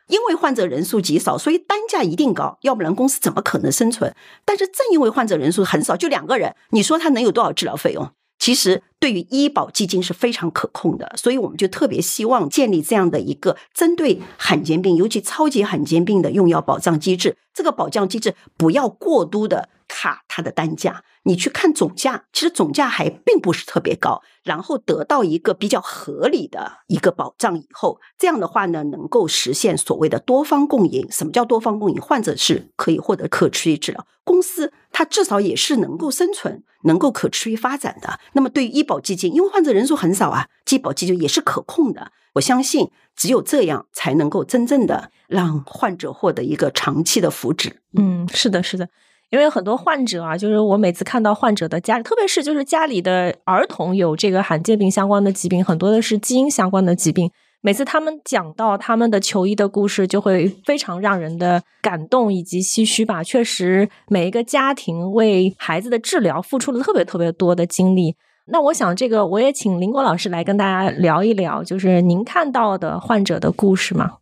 [0.07, 4.15] 因为患者人数极少，所以单价一定高，要不然公司怎么可能生存？
[4.45, 8.09] 但是正因为患者人数很少，就两个人，你说他能有多少治疗费用？
[8.43, 17.37] 其实对于医保基金是非常可控的，所以我们就特别希望建立这样的一个针对罕见病，尤其超级罕见病的用药保障机制。
[17.55, 21.05] 这个保障机制不要过度的卡它的单价。
[21.25, 31.07] 你去看总价，其实总价还并不是特别高，然后得到一个比较合理的一个保障以后，这样的话呢，能够实现所谓的多方共赢。
[31.13, 32.01] 什么叫多方共赢？
[32.01, 38.19] 患者是可以获得可持续治疗，公司它至少也是能够生存、能够可持续发展的。
[38.33, 42.11] 那么对于医保基金，因为患者人数很少啊，医保基金也是可控的。
[42.35, 47.75] 我相信只有这样才能够真正的让患者获得一个长期的福祉。
[47.97, 48.89] 嗯，是的，是的。
[49.33, 57.31] 因为很多患者啊，就是我每次看到患者的家里，特别是就是家里的儿童有这个罕见病相关的疾病，很多的是基因相关的疾病。
[57.63, 63.23] 每次他们讲到他们的求医的故事，就会非常让人的感动以及唏嘘吧。
[63.23, 68.15] 确实，每一个家庭为孩子的治疗付出了特别特别多的精力。
[68.49, 74.15] 那我想，这个我也请林国老师来跟大家聊一聊，就是您看到的患者的故事吗？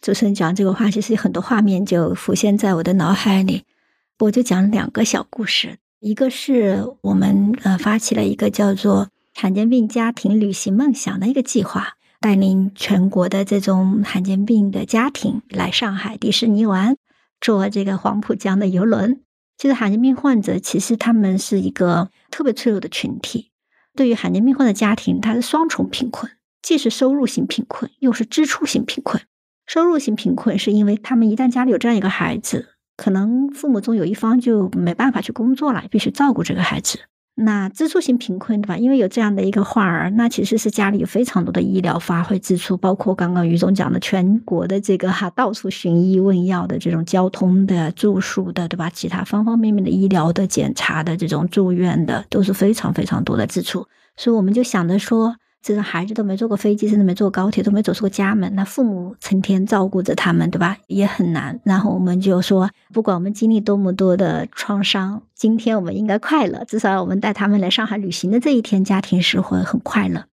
[0.00, 3.64] 主持人讲这个话，其实很多画面就浮现在我的脑海里。
[4.20, 16.96] 我就讲两个小故事，一个是我们呃发起了一个叫做“罕见病家庭旅行梦想”的一个计划，带领全国的这种罕见病的家庭来上海迪士尼玩，
[17.40, 19.20] 坐这个黄浦江的游轮。
[19.58, 23.50] 其实罕见病患者其实他们是一个特别脆弱的群体，
[23.96, 26.30] 对于罕见病患的家庭，他是双重贫困，
[26.62, 29.20] 既是收入型贫困，又是支出型贫困。
[29.66, 32.73] 收入型贫困是因为他们一旦家里有这样一个孩子。
[32.96, 36.98] 可能父母中有一方就没办法去工作了，必须照顾这个孩子。
[37.36, 38.76] 那支出型贫困，对吧？
[38.76, 48.88] 因为有这样的一个患儿，那其实是家里有非常多的医疗花费支出，包括刚刚于总讲的全国的这个哈到处寻医问药的这种交通的、住宿的，对吧？
[48.88, 53.84] 其他方方面面的医疗的检查的这种住院的，都是非常非常多的支出。
[54.16, 55.34] 所以我们就想着说。
[55.64, 58.54] 这个孩子都没坐过飞机，甚至没坐高铁，都没走出过家门。
[58.54, 60.76] 那父母成天照顾着他们，对吧？
[60.88, 61.58] 也很难。
[61.64, 66.66] 然后我们就说，不管我们经历多么多的创伤，今天我们应该快乐。
[66.66, 70.26] 至少我们带他们来上海旅行的这一天，家庭是会很快乐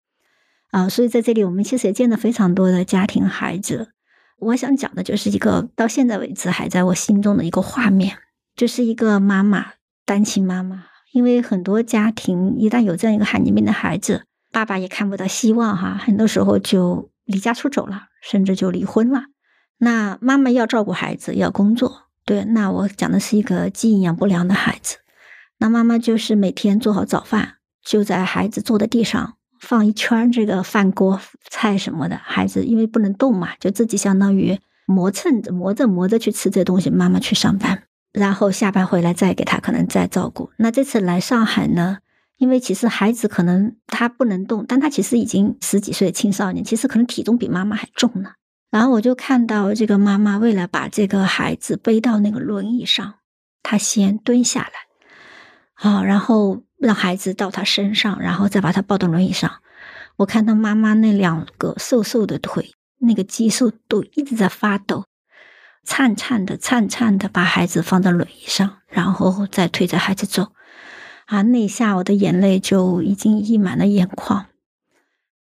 [0.73, 0.89] 啊。
[0.89, 3.91] 所以在这里，我们其实也见了非常多的家庭孩子。
[4.41, 8.17] 我想讲的就是一个到现在为止还在我心中的一个画面，
[8.57, 10.87] 就是一个妈妈，单亲妈妈。
[11.13, 14.25] 因为很多家庭一旦有这样一个罕见病的孩子。
[14.53, 19.25] 爸爸也看不到希望哈，很多时候就离家出走了，甚至就离婚了。
[19.79, 24.97] 那妈妈要照顾孩子，要工作，对，那我讲的是一个基因养不良的孩子。
[25.59, 40.51] 那妈妈就是每天做好早饭，就在孩子坐的地上放一圈这个饭锅菜什么的，孩子因为不能动嘛，就自己相当于磨蹭着磨着磨着去吃这东西，妈妈去上班，然后下班回来再给他可能再照顾。
[40.57, 41.99] 那这次来上海呢？
[42.41, 48.31] 因为其实孩子可能他不能动，但他其实已经十几岁的青少年，其实可能体重比妈妈还重呢。
[48.71, 53.17] 然后我就看到这个妈妈为了把这个孩子背到那个轮椅上，
[53.63, 54.73] 她先蹲下来，
[55.75, 59.61] 好，然后让孩子到她身上，然后再把他抱到轮椅上。
[60.17, 65.05] 我看到妈妈那两个瘦瘦的腿，那个肌肉都一直在发抖，
[65.85, 70.53] 颤颤的、颤颤的把孩子放在轮椅上，然后再推着孩子走。
[71.31, 74.47] 啊，那一下我的眼泪就已经溢满了眼眶。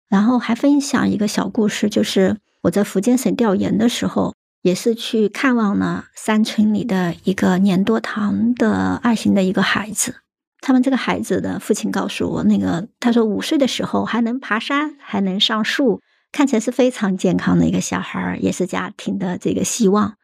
[0.08, 10.14] 然后还分享一个小故事，就是我在福建省调研的时候，也是去看望了山村里的一个年多堂的二型的一个孩子。
[10.60, 20.14] 他们这个孩子的父亲告诉我，那个他说五岁的时候还能爬山，还能上树，看起来是非常健康的一个小孩，也是家庭的这个希望。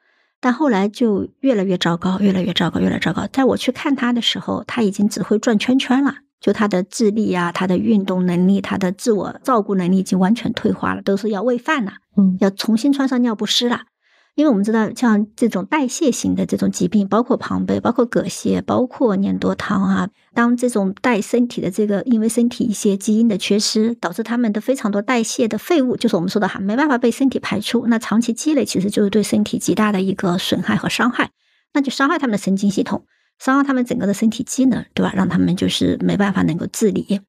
[0.41, 3.27] 但后来就越来越糟糕，越来越糟糕，越来越糟糕。
[3.33, 13.83] 在我去看他的时候，他已经只会转圈圈了，就他的智力啊，他的运动能力，他的自我照顾能力已经完全退化了，都是要喂饭了，嗯，要重新穿上尿不湿了。
[14.39, 31.33] 因为我们知道，像这种代谢型的这种疾病，包括庞贝，包括膈泻，包括粘多糖啊，当这种带身体的这个，因为身体一些基因的缺失，导致他们的非常多代谢的废物，就是我们说的哈，没办法被身体排出，那长期积累，其实就是对身体极大的一个损害和伤害，
[31.75, 33.07] 那就伤害他们的神经系统，
[33.41, 35.13] 伤害他们整个的身体机能，对吧？
[35.17, 37.23] 让他们就是没办法能够自理。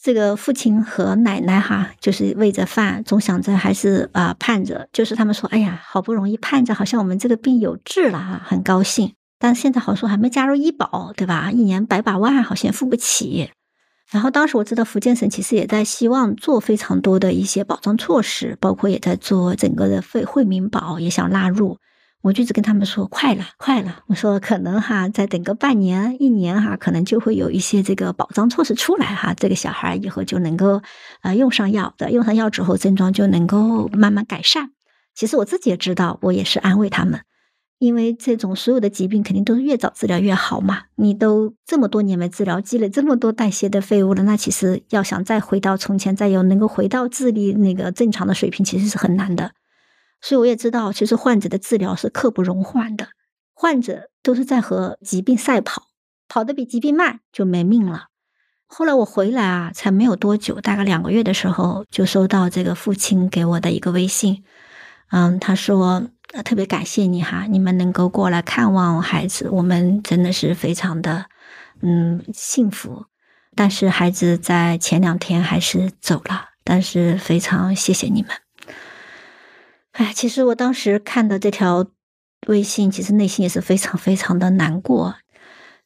[0.00, 9.14] 这个父亲和奶奶哈，就是喂着饭，总想着还是啊盼着，就是他们说，哎呀，好不容易盼着，好像我们这个病有治了哈，很高兴。
[9.40, 11.50] 但现在好说还没加入医保，对吧？
[11.52, 13.50] 一年百把万，好像付不起。
[14.10, 21.76] 然后当时我知道福建省其实也在希望做非常多的一些保障措施，包括也在做整个的惠惠民保，也想纳入。
[22.20, 24.02] 我就一直跟他们说快了，快了。
[24.08, 29.32] 我说可能哈，再等个半年、一年哈，可能就会有一些这个保障措施出来哈。
[29.34, 30.82] 这个小孩以后就能够
[31.22, 34.70] 呃用上药的，用上药之后症状就能够慢慢改善。
[35.14, 37.20] 其实我自己也知道，我也是安慰他们，
[37.78, 40.82] 因为这种所有的疾病肯定都是越早治疗越好嘛。
[40.96, 49.52] 你都这么多年没治疗，积累这么多代谢的废物了，那其实要想再回到从前，再有能够回到智力那个正常的水平，其实是很难的。
[50.20, 53.08] 所以我也知道，其实患者的治疗是刻不容缓的，
[53.54, 55.82] 患者都是在和疾病赛跑，
[56.28, 58.06] 跑得比疾病慢就没命了。
[58.66, 64.44] 后来我回来啊，才没有多久，大概两个月的时候，就收到这个父亲给我的一个微信，
[65.10, 66.08] 嗯，他说
[66.44, 71.26] 特别感谢你哈，你们能够过来看望孩子，我们真的是非常的
[71.80, 73.06] 嗯幸福。
[73.56, 78.30] 但是孩子在前两天还是走了，但是非常谢谢你们。
[79.98, 81.84] 哎，其实我当时看的这条
[82.46, 85.16] 微信，其实内心也是非常非常的难过。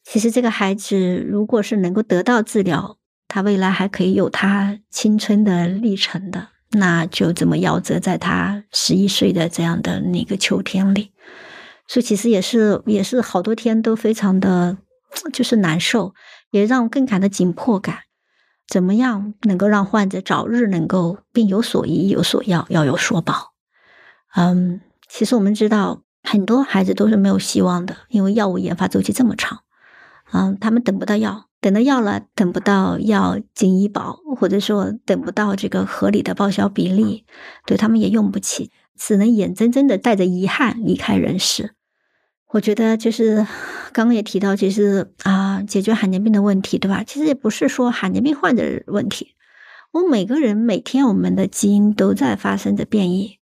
[0.03, 11.11] 其实这个孩子如果是能够得到治疗，他未来还可以有他青春的历程的，那就这么夭折在他十一岁的这样的那个秋天里。
[11.87, 14.77] 所以其实也是也是好多天都非常的，
[15.33, 16.13] 就是难受，
[16.51, 18.01] 也让我更感到紧迫感。
[18.67, 23.52] 怎么样能够让患者早日能够病有所医，有所药，药有所保？
[24.35, 29.59] 嗯，其实我们知道很多孩子都是没有希望的，因为药物研发周期这么长。
[30.31, 37.25] 嗯，他们等不到药，等到药了，等不到药进医保，或者说等不到这个合理的报销比例，
[37.67, 41.75] 对他们也用不起，只能眼睁睁的带着遗憾离开人世。
[42.53, 43.45] 我觉得就是
[43.91, 47.03] 刚刚也提到，其实啊，解决罕见病的问题，对吧？
[47.03, 49.35] 其实也不是说罕见病患者问题，
[49.91, 53.37] 我们每个人每天我们的基因都在发生着变异。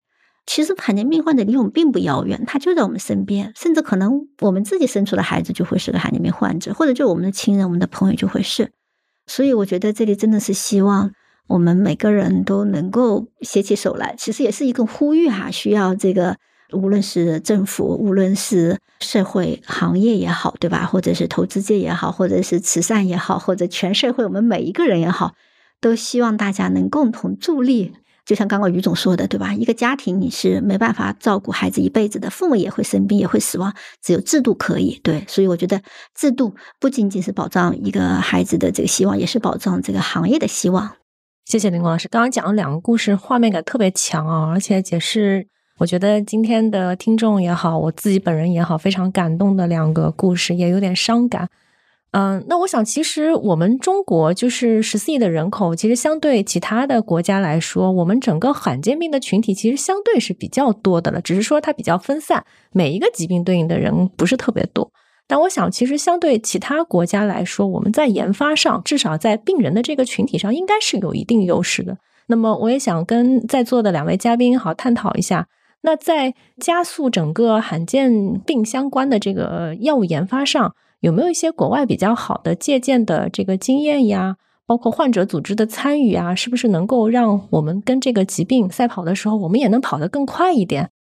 [0.45, 8.71] 其实罕见病患者离我们并不遥远，他就在我们身边，甚至可能我们自己生出的孩子就会是个罕见病患者，或者就我们的亲人、我们的朋友就会是。
[9.27, 11.12] 所以我觉得这里真的是希望
[11.47, 16.36] 我们每个人都能够携起手来，其实也是一个呼吁哈，需要这个
[16.73, 20.85] 无论是政府，无论是社会行业也好，对吧？
[20.85, 25.35] 或者是投资界也好，或者是慈善也好，或者全社会我们每一个人也好，
[25.79, 27.94] 都希望大家能共同助力。
[28.26, 29.54] 就像刚刚于总说的，对吧？
[29.54, 35.00] 一个家庭你是没办法照顾孩子一辈子的，父母也会生病，也会死亡，只有制度可以。
[35.04, 35.82] 对，所以我觉得
[36.15, 40.92] 制度不仅仅是保障一个孩子的这个希望，也是保障这个行业的希望。
[41.46, 45.48] 谢谢林光老师，刚刚讲了两个故事，画面感特别强啊，而且解释
[45.80, 51.50] 我觉得今天的听众也好，我自己本人也好，非常感动的两个故事，也有点伤感。
[52.12, 62.43] 嗯，那我想，其实我们中国就是十四亿的人口，其实相对其他的国家来说，我们整个罕见病的群体其实相对是比较多的了，只是说它比较分散，
[62.73, 64.91] 每一个疾病对应的人不是特别多。
[65.25, 71.97] 但我想，其实相对其他国家来说，我们在研发上，至少在病人的这个群体上，应该是有一定优势的。
[72.27, 75.47] 那么，我也想跟在座的两位嘉宾好探讨一下，
[75.83, 80.75] 那在加速整个罕见病相关的这个药物研发上。
[81.02, 84.37] 有没有一些国外比较好的借鉴的这个经验呀？
[84.67, 90.91] 包括患者组织的参与啊，是不是能够让我们跟这个疾病赛跑的时候，我们也能跑得更快一点？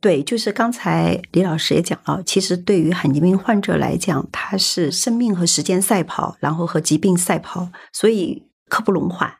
[0.00, 9.32] 对，就是刚才李老师也讲了，其实对于罕见病患者来讲，他是生命和时间赛跑，然后和疾病赛跑，所以刻不容缓。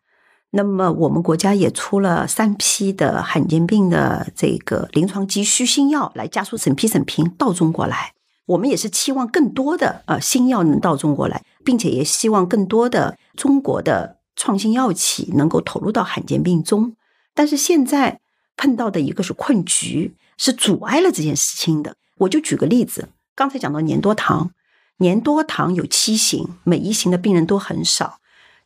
[0.51, 8.16] 那么我们国家也出了三批的罕见病的这个临床急需新药，来加速审批审评到中国来。
[8.47, 16.95] 我们也是期望更多的呃新药能到中国来，并且也希望更多的中国的创新药企能够投入到罕见病中。
[17.35, 18.21] 但是现在
[18.57, 21.97] 碰到的一个是困局，是阻碍了这件事情的。
[22.19, 24.53] 我就举个例子，刚才讲到粘多糖，
[25.01, 28.21] 粘多糖有七型，每一型的病人都很少。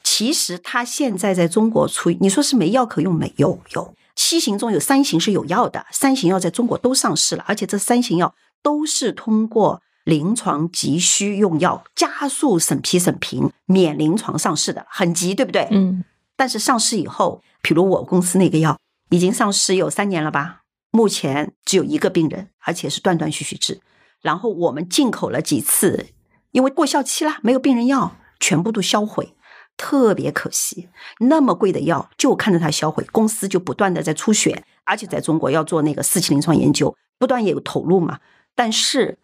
[0.05, 3.59] 其实它现在在中国出，你说是没药可用没有？
[3.71, 8.35] 有七型中有三型是有药的，三型药在中国都上市了，而且这三型药。
[8.63, 15.69] 都是通过临床急需用药加速审批审评免临床上市的，很急，对不对？
[15.71, 16.05] 嗯。
[16.37, 18.79] 但是上市以后，比如我公司那个药
[19.11, 20.63] 已经上市有三年了吧？
[20.91, 23.81] 目前只有一个病人，而且是断断续续治。
[24.23, 26.07] 然后我们进口了几次，
[26.53, 29.35] 因为过效期了，没有病人要，全部都销毁，
[29.77, 30.89] 特别可惜。
[31.21, 38.19] 那么贵的药，就看着它销毁，公司就不断的在出血，而且在中国要做那个四期临床研究，不断也有投入嘛。
[38.55, 39.19] 但是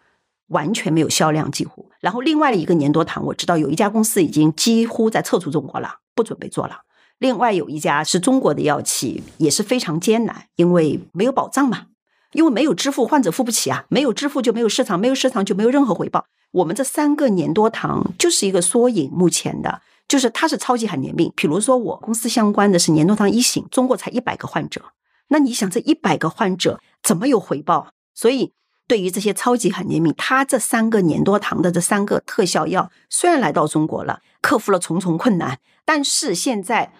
[0.48, 1.90] 完全没有销量，几乎。
[2.00, 6.82] 然后另外的一个粘多糖，我知道有一家公司已经几乎在撤出中国了，不准备做了。
[7.18, 11.86] 另外有一家是中国的药企，也是非常艰难，因为没有保障嘛，
[12.32, 16.26] 因为没有支付，患者付不起啊，没有支付就没有市场，没有市场就没有任何回报。
[16.52, 21.32] 我们这三个粘多糖就是一个缩影，目前的就是它是超级罕见病。
[21.34, 24.82] 比如说我公司相关的是粘多糖一型，中国才一百个患者，
[25.28, 27.88] 那你想这一百个患者怎么有回报？
[28.14, 28.52] 所以。
[28.88, 36.92] 对于这些超级罕见病，它这三个粘多糖的这三个特效药，虽然来到中国了，克服了重重困难，但是现在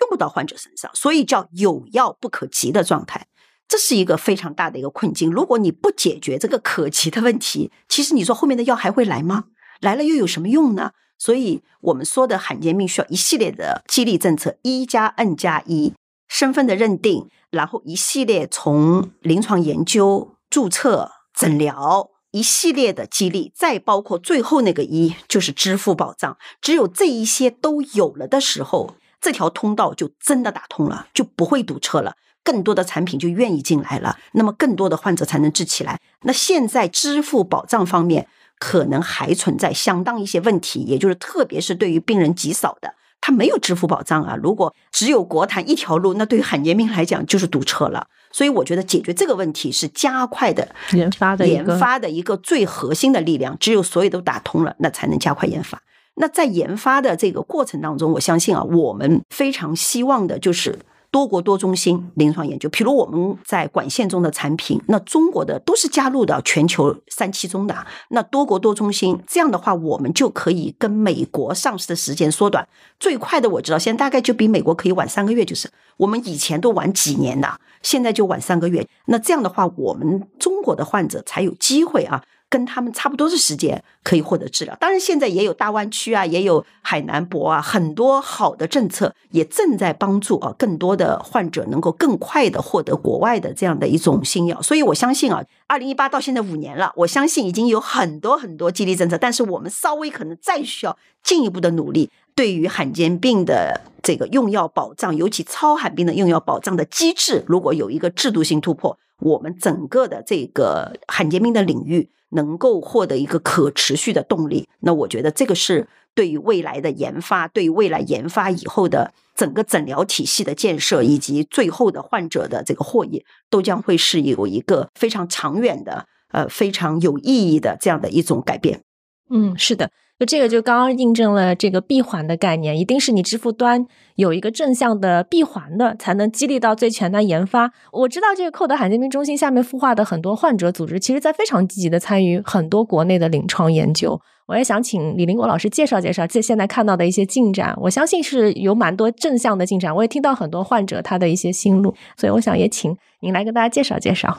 [0.00, 3.26] 用不到患者身上，所以叫有药不可及的状态，
[3.66, 5.30] 这是一个非常大的一个困境。
[5.30, 9.44] 如果你不解决这个可及的问题，其实你说后面的药还会来吗？
[9.80, 10.92] 来了又有什么用呢？
[11.18, 15.92] 所以我们说的罕见病需要一系列的激励政策，一加 N 加一
[16.28, 21.10] 身份的认定，然后一系列从临床研究注册。
[21.34, 26.36] 诊疗一系列的激励，再包括最后那个一，就是支付保障。
[26.60, 32.16] 只有这一些都有了的时候，这条通道就真的打通了，就不会堵车了。
[32.44, 36.00] 更多的产品就愿意进来了，那么更多的患者才能治起来。
[36.22, 38.26] 那现在支付保障方面
[38.58, 42.94] 可能还存在相当一些问题，也就是特别是对于病人极少的。
[43.22, 44.36] 它没有支付宝账啊！
[44.36, 48.06] 如果只有国坛一条路，那对于罕见病来讲就是堵车了。
[48.30, 53.56] 所以我觉得解决这个问题是加快的研发的研发的一个最核心的力量。
[53.58, 55.80] 只有所有都打通了，那才能加快研发。
[56.16, 60.78] 那在研发的这个过程当中，我相信啊，我们非常希望的就是。
[61.12, 67.86] 多国多中心临床研究，比如我们在管线中的产品，那中国的都是加入到全球三期中的。
[68.08, 72.66] 那多国多中心这样的话，我们就可以跟美国上市的时间缩短。
[72.98, 78.88] 最快的我知道，现在大概就比美国可以晚三个月，就是我们以前都晚几年的，现在就晚三个月。
[79.04, 82.24] 那这样的话，我们中国的患者才有机会啊。
[82.52, 94.60] 跟他们差不多的时间可以获得治疗，当然现在也有大湾区啊，也有海南博啊，很多好的政策也正在帮助啊更多的患者能够更快的获得国外的这样的一种新药。
[94.60, 112.10] 所以我相信啊，二零一八到现在五年了，我相信已经有很多很多激励政策，但是我们稍微可能再需要进一步的努力，对于罕见病的这个用药保障，尤其超罕病的用药保障的机制，如果有一个制度性突破，我们整个的这个罕见病的领域。
[112.34, 128.80] 能够获得一个可持续的动力，那我觉得这个是对于未来的研发，对于未来研发以后的整个诊疗体系的建设，以及最后的患者的这个获益，都将会是有一个非常长远的、呃非常有意义的这样的一种改变。
[129.28, 129.90] 嗯，是的。
[130.22, 137.72] 就这个就刚刚印证了这个闭环的概念，一定是你支付端有一个正向的闭环的，才能激励到最前端研发。
[137.90, 144.16] 我知道这个寇德罕见病中心下面孵化的很多患者组织，其实在非常积极的参与很多国内的临床研究。
[144.46, 147.74] 我也想请李林国老师介绍介绍这现在看到的一些进展。
[147.80, 154.38] 我相信是有蛮多正向的进展，我也听到很多患者他的一些心路，所以我想也请您来跟大家介绍介绍。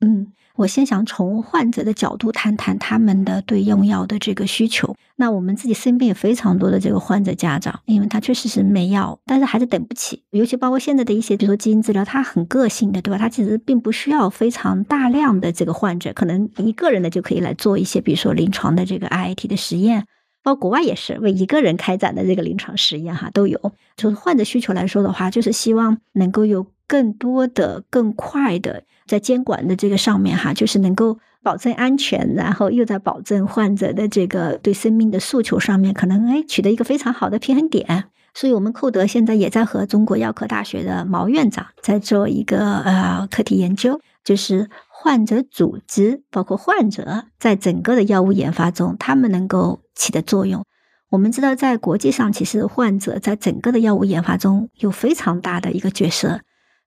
[0.00, 0.28] 嗯。
[0.56, 4.94] 我先想从患者的角度谈谈他们的对用药的这个需求。
[5.16, 10.22] 那我们自己身边也非常多的这个患者家长，因为他确实是没药，但是孩子等不起。
[10.30, 13.18] 尤其包括现在的一些，比如说基因治疗，它很个性的，对吧？
[13.18, 20.06] 它其实并不需要非常大量的这个患者，可能一个人的就可以来做一些，比如说临床的这个 IIT 的实验。
[20.44, 23.72] 包括国外也是为一个人开展的这个临床实验，哈，都有。
[23.96, 28.84] 从患者需求来说的话，就是希望能够有更多的、更快的。
[29.06, 38.04] 在监管的这个上面哈，就是能够保证安全，然后又在保证患者的这个对生命的诉求上面，可能哎取得一个非常好的平衡点。
[38.36, 50.64] 所以，我们寇德现在也在和中国药科大学的毛院长在做一个呃课题研究，就是患者组织包括患者在整个的药物研发中，他们能够起的作用。
[51.10, 56.40] 我们知道，在国际上，其实患者在整个的药物研发中有非常大的一个角色。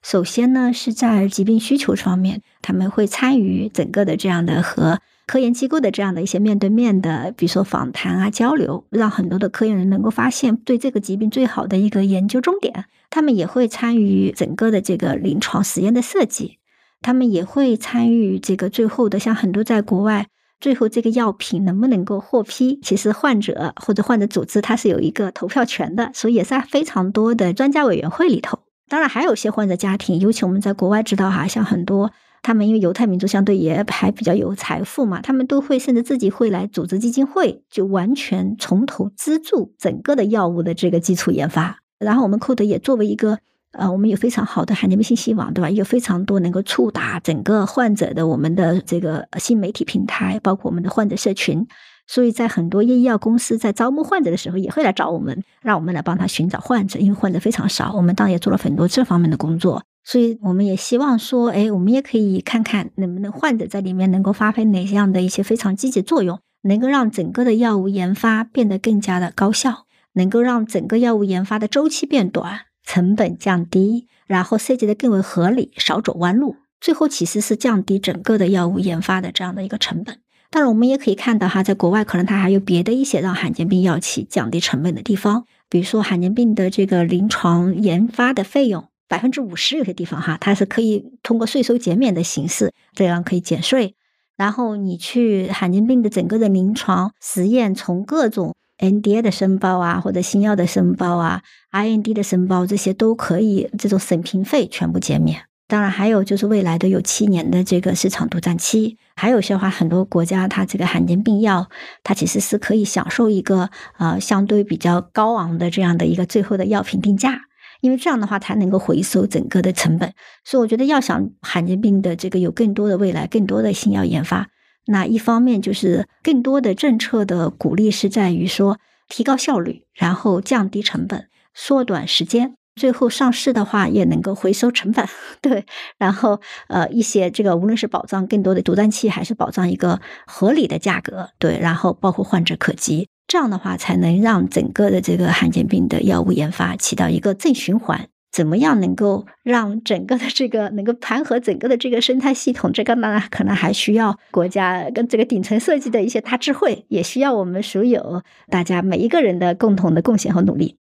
[0.04, 12.86] 首先呢，是在疾病需求方面，他们会参与整个的这样的和科研机构的这样的一些面对面的，比如说访谈啊、交流，让很多的科研人能够发现对这个疾病最好的一个研究终点。
[13.10, 16.60] 他们也会参与整个的这个临床实验的设计，
[17.02, 20.28] 他们也会参与这个最后的，像很多在国外，
[20.62, 28.60] 最后这个药品能不能够获批，其实患者或者患者组织它是有一个投票权的，所以也在非常多的专家委员会里头。
[28.90, 32.12] 当然，还有些患者家庭，尤其我们在国外知道哈，像很多
[32.42, 41.80] 他们因为犹太民族相对也还比较有财富嘛，他们都会甚至自己会来组织基金会，就完全从头资助整个的药物的这个基础研发。
[42.00, 43.40] 然后我们寇德也作为一个
[43.72, 45.70] 呃，我们有非常好的罕见病信息网，对吧？
[45.70, 51.68] 有非常多能够触达整个患者的我们的这个新媒体平台，包括我们的患者社群。
[52.08, 57.93] 所以在很多医药公司在招募患者的时候，也会来找我们，让我们来帮他寻找患者，因为患者非常少。
[57.93, 80.20] 我们当然也做了很多这方面的工作，所以我们也希望说，哎，我们也可以看看能不能患者在里面能够发挥哪样的一些非常积极作用，能够让整个的药物研发变得更加的高效，能够让整个药物研发的周期变短，成本降低，然后设计的更为合理，少走弯路，最后其实是降低整个的药物研发的这样的一个成本。
[80.50, 93.95] 当然，我们也可以看到哈，在国外可能它还有别的一些让罕见病药企降低成本的地方，比如说罕见病的这个临床研发的费用百分之五十，有些地方哈，它是可以通过税收减免的形式，这样可以减税。
[94.38, 101.41] 然后你去罕见病的整个的临床实验，从各种 NDA 的申报啊，或者新药的申报啊
[101.72, 105.41] ，IND 的申报这些都可以，这种审评费全部减免。
[105.68, 111.70] 当然，还有就是未来的有七年的这个市场独占期，还有些话，很多国家它这个罕见病药，
[112.03, 117.41] 它其实是可以享受一个呃相对比较高昂的这样的一个最后的药品定价，
[117.82, 120.13] 因为这样的话才能够回收整个的成本。
[120.45, 124.47] 所以我觉得要想罕见病的这个有更多的未来，更多的新药研发，
[124.86, 132.57] 那一方面就是更多的政策的鼓励是在于说提高效率，然后降低成本，缩短时间。
[132.78, 135.06] 最后上市的话也能够回收成本，
[135.42, 135.66] 对，
[135.98, 148.08] 然后呃一些这个无论是保障更多的独占期，还是保障一个合理的价格，对，然后包括患者可及，这样的话才能让整个的这个罕见病的药物研发起到一个正循环。
[148.30, 152.72] 怎么样能够让整个的这个能够盘合整个的这个生态系统？
[152.72, 160.78] 这个呢可能还需要国家跟这个顶层设计的一些大智慧，也需要我们所有大家每一个人的共同的贡献和努力。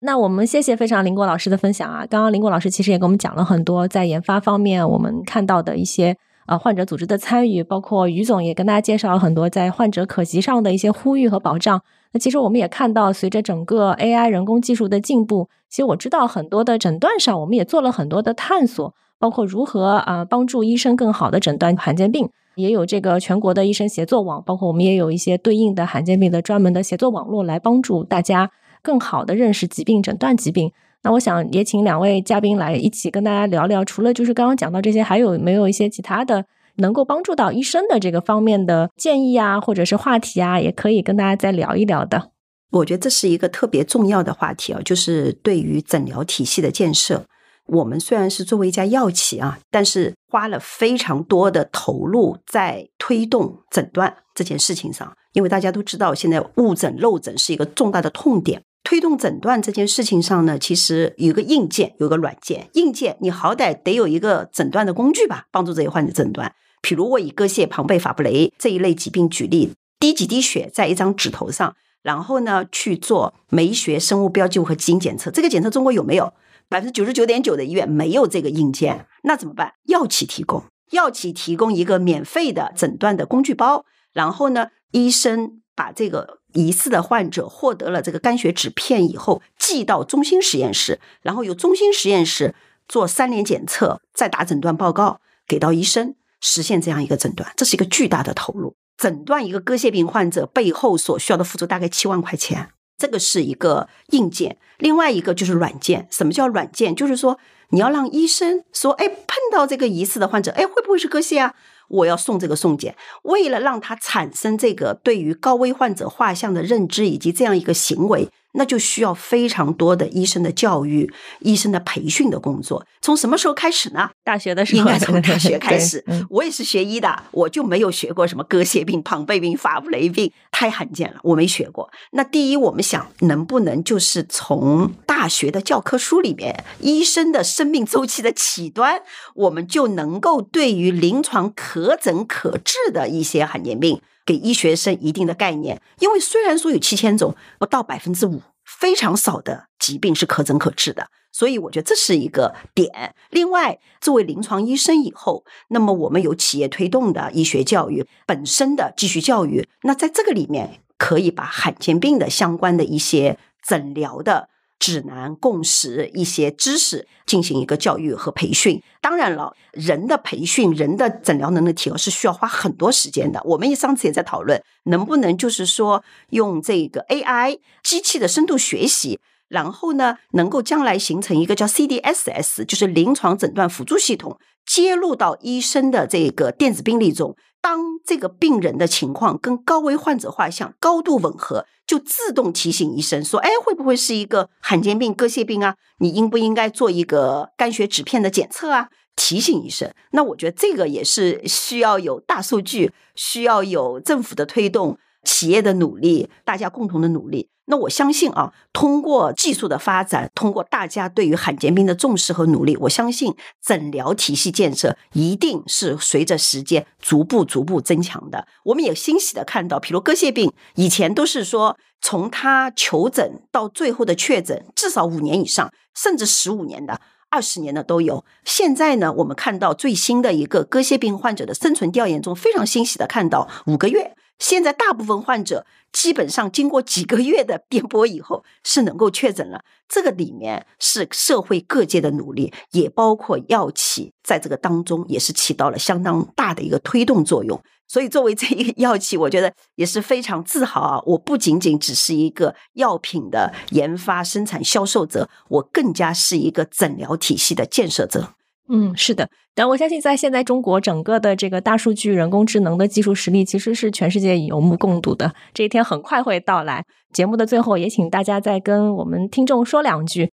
[0.00, 2.06] 那我们谢谢非常林国老师的分享啊！
[2.08, 6.14] 刚刚林国老师其实也给我们讲了很多在研发方面我们看到的一些
[6.46, 11.80] 呃患者组织的参与，包括于总也跟大家介绍了很多在患者可及上的一些呼吁和保障。
[12.12, 28.50] 那其实我们也看到，随着整个 AI 人工技术的进步，其实我知道很多的诊断上我们也做了很多的探索，包括如何啊帮助医生更好的诊断罕见病，也有这个全国的医生协作网，包括我们也有一些对应的罕见病的专门的协作网络来帮助大家。
[28.86, 30.70] 更好的认识疾病、诊断疾病。
[31.02, 36.44] 那我想也请两位嘉宾来一起跟大家聊聊，除了就是刚刚讲到这些，还有没有一些其他的
[36.76, 42.30] 能够帮助到医生的这个方面的建议啊，或者是话题啊，也可以跟大家再聊一聊的。
[42.70, 47.24] 我觉得这是一个特别重要的话题啊，就是对于诊疗体系的建设。
[47.66, 55.12] 我们虽然是作为一家药企啊，但是花了非常多的投入在推动诊断这件事情上。
[55.32, 58.62] 因为大家都知道，现在误诊漏诊是一个重大的痛点。
[58.86, 62.70] 推动诊断这件事情上呢，其实有个硬件，有个软件。
[62.74, 66.54] 硬件你好歹得有一个诊断的工具吧，帮助这些患者诊断。
[66.82, 71.74] 比如我以割谢、庞贝、法布雷这一类疾病举例，滴几滴血在一张纸头上，
[72.04, 75.32] 然后呢去做酶学、生物标记物和基因检测。
[75.32, 76.32] 这个检测中国有没有？
[76.68, 79.72] 百分之九十九点九的医院没有这个硬件，那怎么办？
[79.86, 80.62] 药企提供，
[80.92, 92.56] 药企提供一个免费的诊断的工具包，然后呢，医生把这个疑似的患者获得了这个肝血纸片以后，寄到中心实验室，然后由中心实验室
[92.88, 96.16] 做三联检测，再打诊断报告给到医生。
[96.40, 98.76] 实现这样一个诊断，这是一个巨大的投入。
[98.98, 104.58] 诊断一个割蟹病患者背后所需要的付出大概七万块钱，这个是一个硬件。
[104.78, 106.06] 另外一个就是软件。
[106.10, 106.94] 什么叫软件？
[106.94, 107.38] 就是说
[107.70, 111.54] 你要让医生说，哎，碰到这个疑似的患者，哎，会不会是割蟹啊？
[111.88, 118.28] 我要送这个送检，为了让他产生这个对于高危患者画像的认知以及这样一个行为。
[118.56, 122.84] 那就需要非常多的医生的教育、医生的培训的工作。
[123.00, 124.10] 从什么时候开始呢？
[124.24, 126.04] 大学的时候，应该从大学 开始。
[126.28, 131.88] 我也是学医的，我就没有学过什么割血病、庞贝病、法布雷病，太罕见了，我没学过。
[132.12, 139.02] 那第一，我们想能不能就是从大学的教科书里面，医生的生命周期的起端，
[139.34, 144.00] 我们就能够对于临床可诊可治的一些罕见病。
[144.26, 153.14] 给医学生一定的概念，因为虽然说有七千种，不到百分之五，非常少的疾病是可诊可治的，所以我觉得这是一个点。
[153.30, 164.48] 另外，作为临床医生以后，那么我们有企业推动的医学教育本身的继续教育，那在这个里面可以把罕见病的相关的一些诊疗的。
[164.78, 168.82] 指南、共识一些知识进行一个教育和培训。
[169.00, 173.40] 当然了，人的培训、人的诊疗能力提高是需要花很多时间的。
[173.44, 179.18] 我们也上次也在讨论，能不能就是说用这个 AI 机器的深度学习，
[179.48, 187.36] 然后呢，能够将来形成一个叫 CDSS，就是临床诊断辅助系统，接入到医生的这个电子病历中。
[187.60, 195.76] 当这个病人的情况跟高危患者画像高度吻合，就自动提醒医生说：“哎，会不会是一个罕见病割蟹病啊？
[195.98, 199.92] 你应不应该做一个肝血脂片的检测啊？”提醒医生。
[200.12, 204.98] 那我觉得这个也是需要有大数据，需要有政府的推动。
[205.24, 207.48] 企业的努力，大家共同的努力。
[207.66, 218.46] 那我相信啊，通过技术的发展，通过大家对于罕见病的重视和努力，我相信诊疗体系建设一定是随着时间逐步逐步增强的。
[218.64, 227.00] 我们也欣喜的看到，比如割谢病，以前都是说从他求诊到最后的确诊，至少五年以上，甚至十五年的、
[227.30, 228.24] 二十年的都有。
[228.44, 234.14] 现在呢，我们看到最新的一个割谢病患者的生存调研中，非常欣喜的看到五个月。
[234.38, 239.64] 现在大部分患者基本上经过几个月的颠簸以后是能够确诊了。
[239.88, 247.62] 这个里面是社会各界的努力，也包括药企在这个当中也是起到了相当大的一个推动作用。
[247.88, 251.00] 所以作为这一个药企，我觉得也是非常自豪啊！
[251.06, 258.34] 我不仅仅只是一个药品的研发、生产、销售者，我更加是一个诊疗体系的建设者。
[258.68, 265.32] 嗯，是的，但我相信在现在中国整个的这个大数据、人工智能的技术实力，其实是全世界有目共睹的。
[265.54, 266.84] 这一天很快会到来。
[267.12, 270.32] 节目的最后，也请大家再跟我们听众说两句。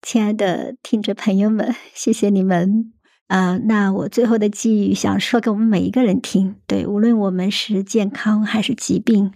[0.00, 2.92] 亲爱的听者朋友们，谢谢你们。
[3.26, 9.32] 啊，那我最后的寄语想说给我们每一个人听：对，无论我们是健康还是疾病，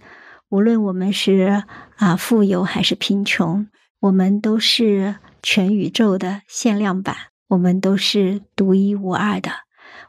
[0.49, 1.63] 无论我们是
[1.95, 3.67] 啊富有还是贫穷，
[4.01, 7.15] 我们都是全宇宙的限量版。
[7.49, 9.51] 我们都是独一无二的，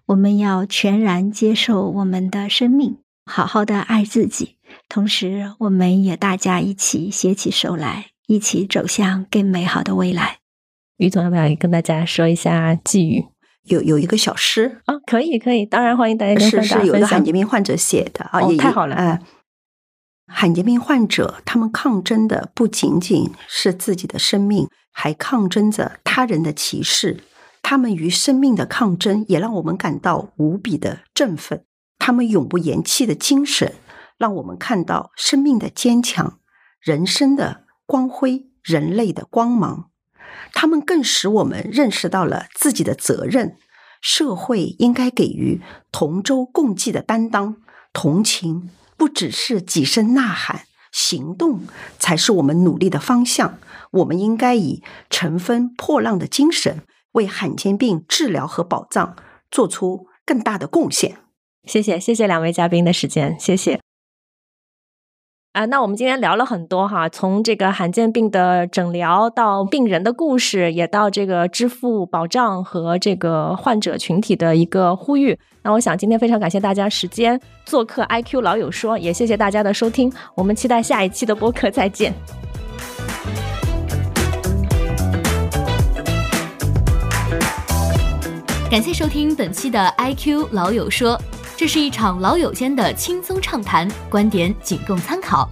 [0.06, 4.56] 我们要全然接受我们的生命，好好的爱自己。
[4.88, 10.38] 同时，我们也大家一起携起手来，一起走向更美好的未来。
[10.96, 13.26] 于总要不要跟大家说一下寄语？
[13.64, 19.20] 有有一个小诗啊，可以可以，当然欢迎大家是是有一个罕见病患者写的啊，也太好了啊。
[20.26, 24.68] 罕见病患者他们抗争的不仅仅是自己的生命。
[25.00, 27.22] 还抗争着他人的歧视，
[27.62, 31.64] 他们与生命的抗争也让我们感到无比的振奋。
[32.00, 33.76] 他们永不言弃的精神，
[34.16, 36.40] 让我们看到生命的坚强、
[36.80, 39.88] 人生的光辉、人类的光芒。
[40.52, 43.56] 他们更使我们认识到了自己的责任，
[44.00, 47.58] 社会应该给予同舟共济的担当。
[47.92, 50.62] 同情不只是几声呐喊。
[50.92, 51.60] 行动
[51.98, 53.58] 才是我们努力的方向。
[53.90, 56.82] 我们应该以乘风破浪的精神，
[57.12, 59.16] 为罕见病治疗和保障
[59.50, 61.16] 做出更大的贡献。
[61.64, 63.80] 谢谢，谢谢两位嘉宾的时间，谢谢。
[65.52, 75.36] 啊，那我们今天聊了很多哈，从这个罕见病的诊疗到病人的故事，也到这个支付保障和这个患者群体的一个呼吁。
[75.62, 82.14] 那我想今天非常感谢大家时间做客 IQ 老友说，也谢谢大家的收听，我们期待下一期的播客再见。
[88.70, 91.18] 感谢收听本期的 IQ 老友说，
[91.58, 95.50] 这是一场老友间的轻松畅谈，观点仅供参考。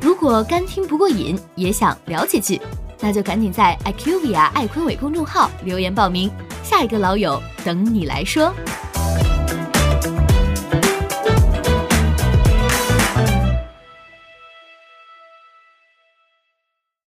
[0.00, 2.60] 如果干听不过瘾，也想聊几句，
[2.98, 6.28] 那就赶紧在 IQVIA 爱坤伟公众号留言报名，
[6.64, 8.52] 下一个老友等你来说。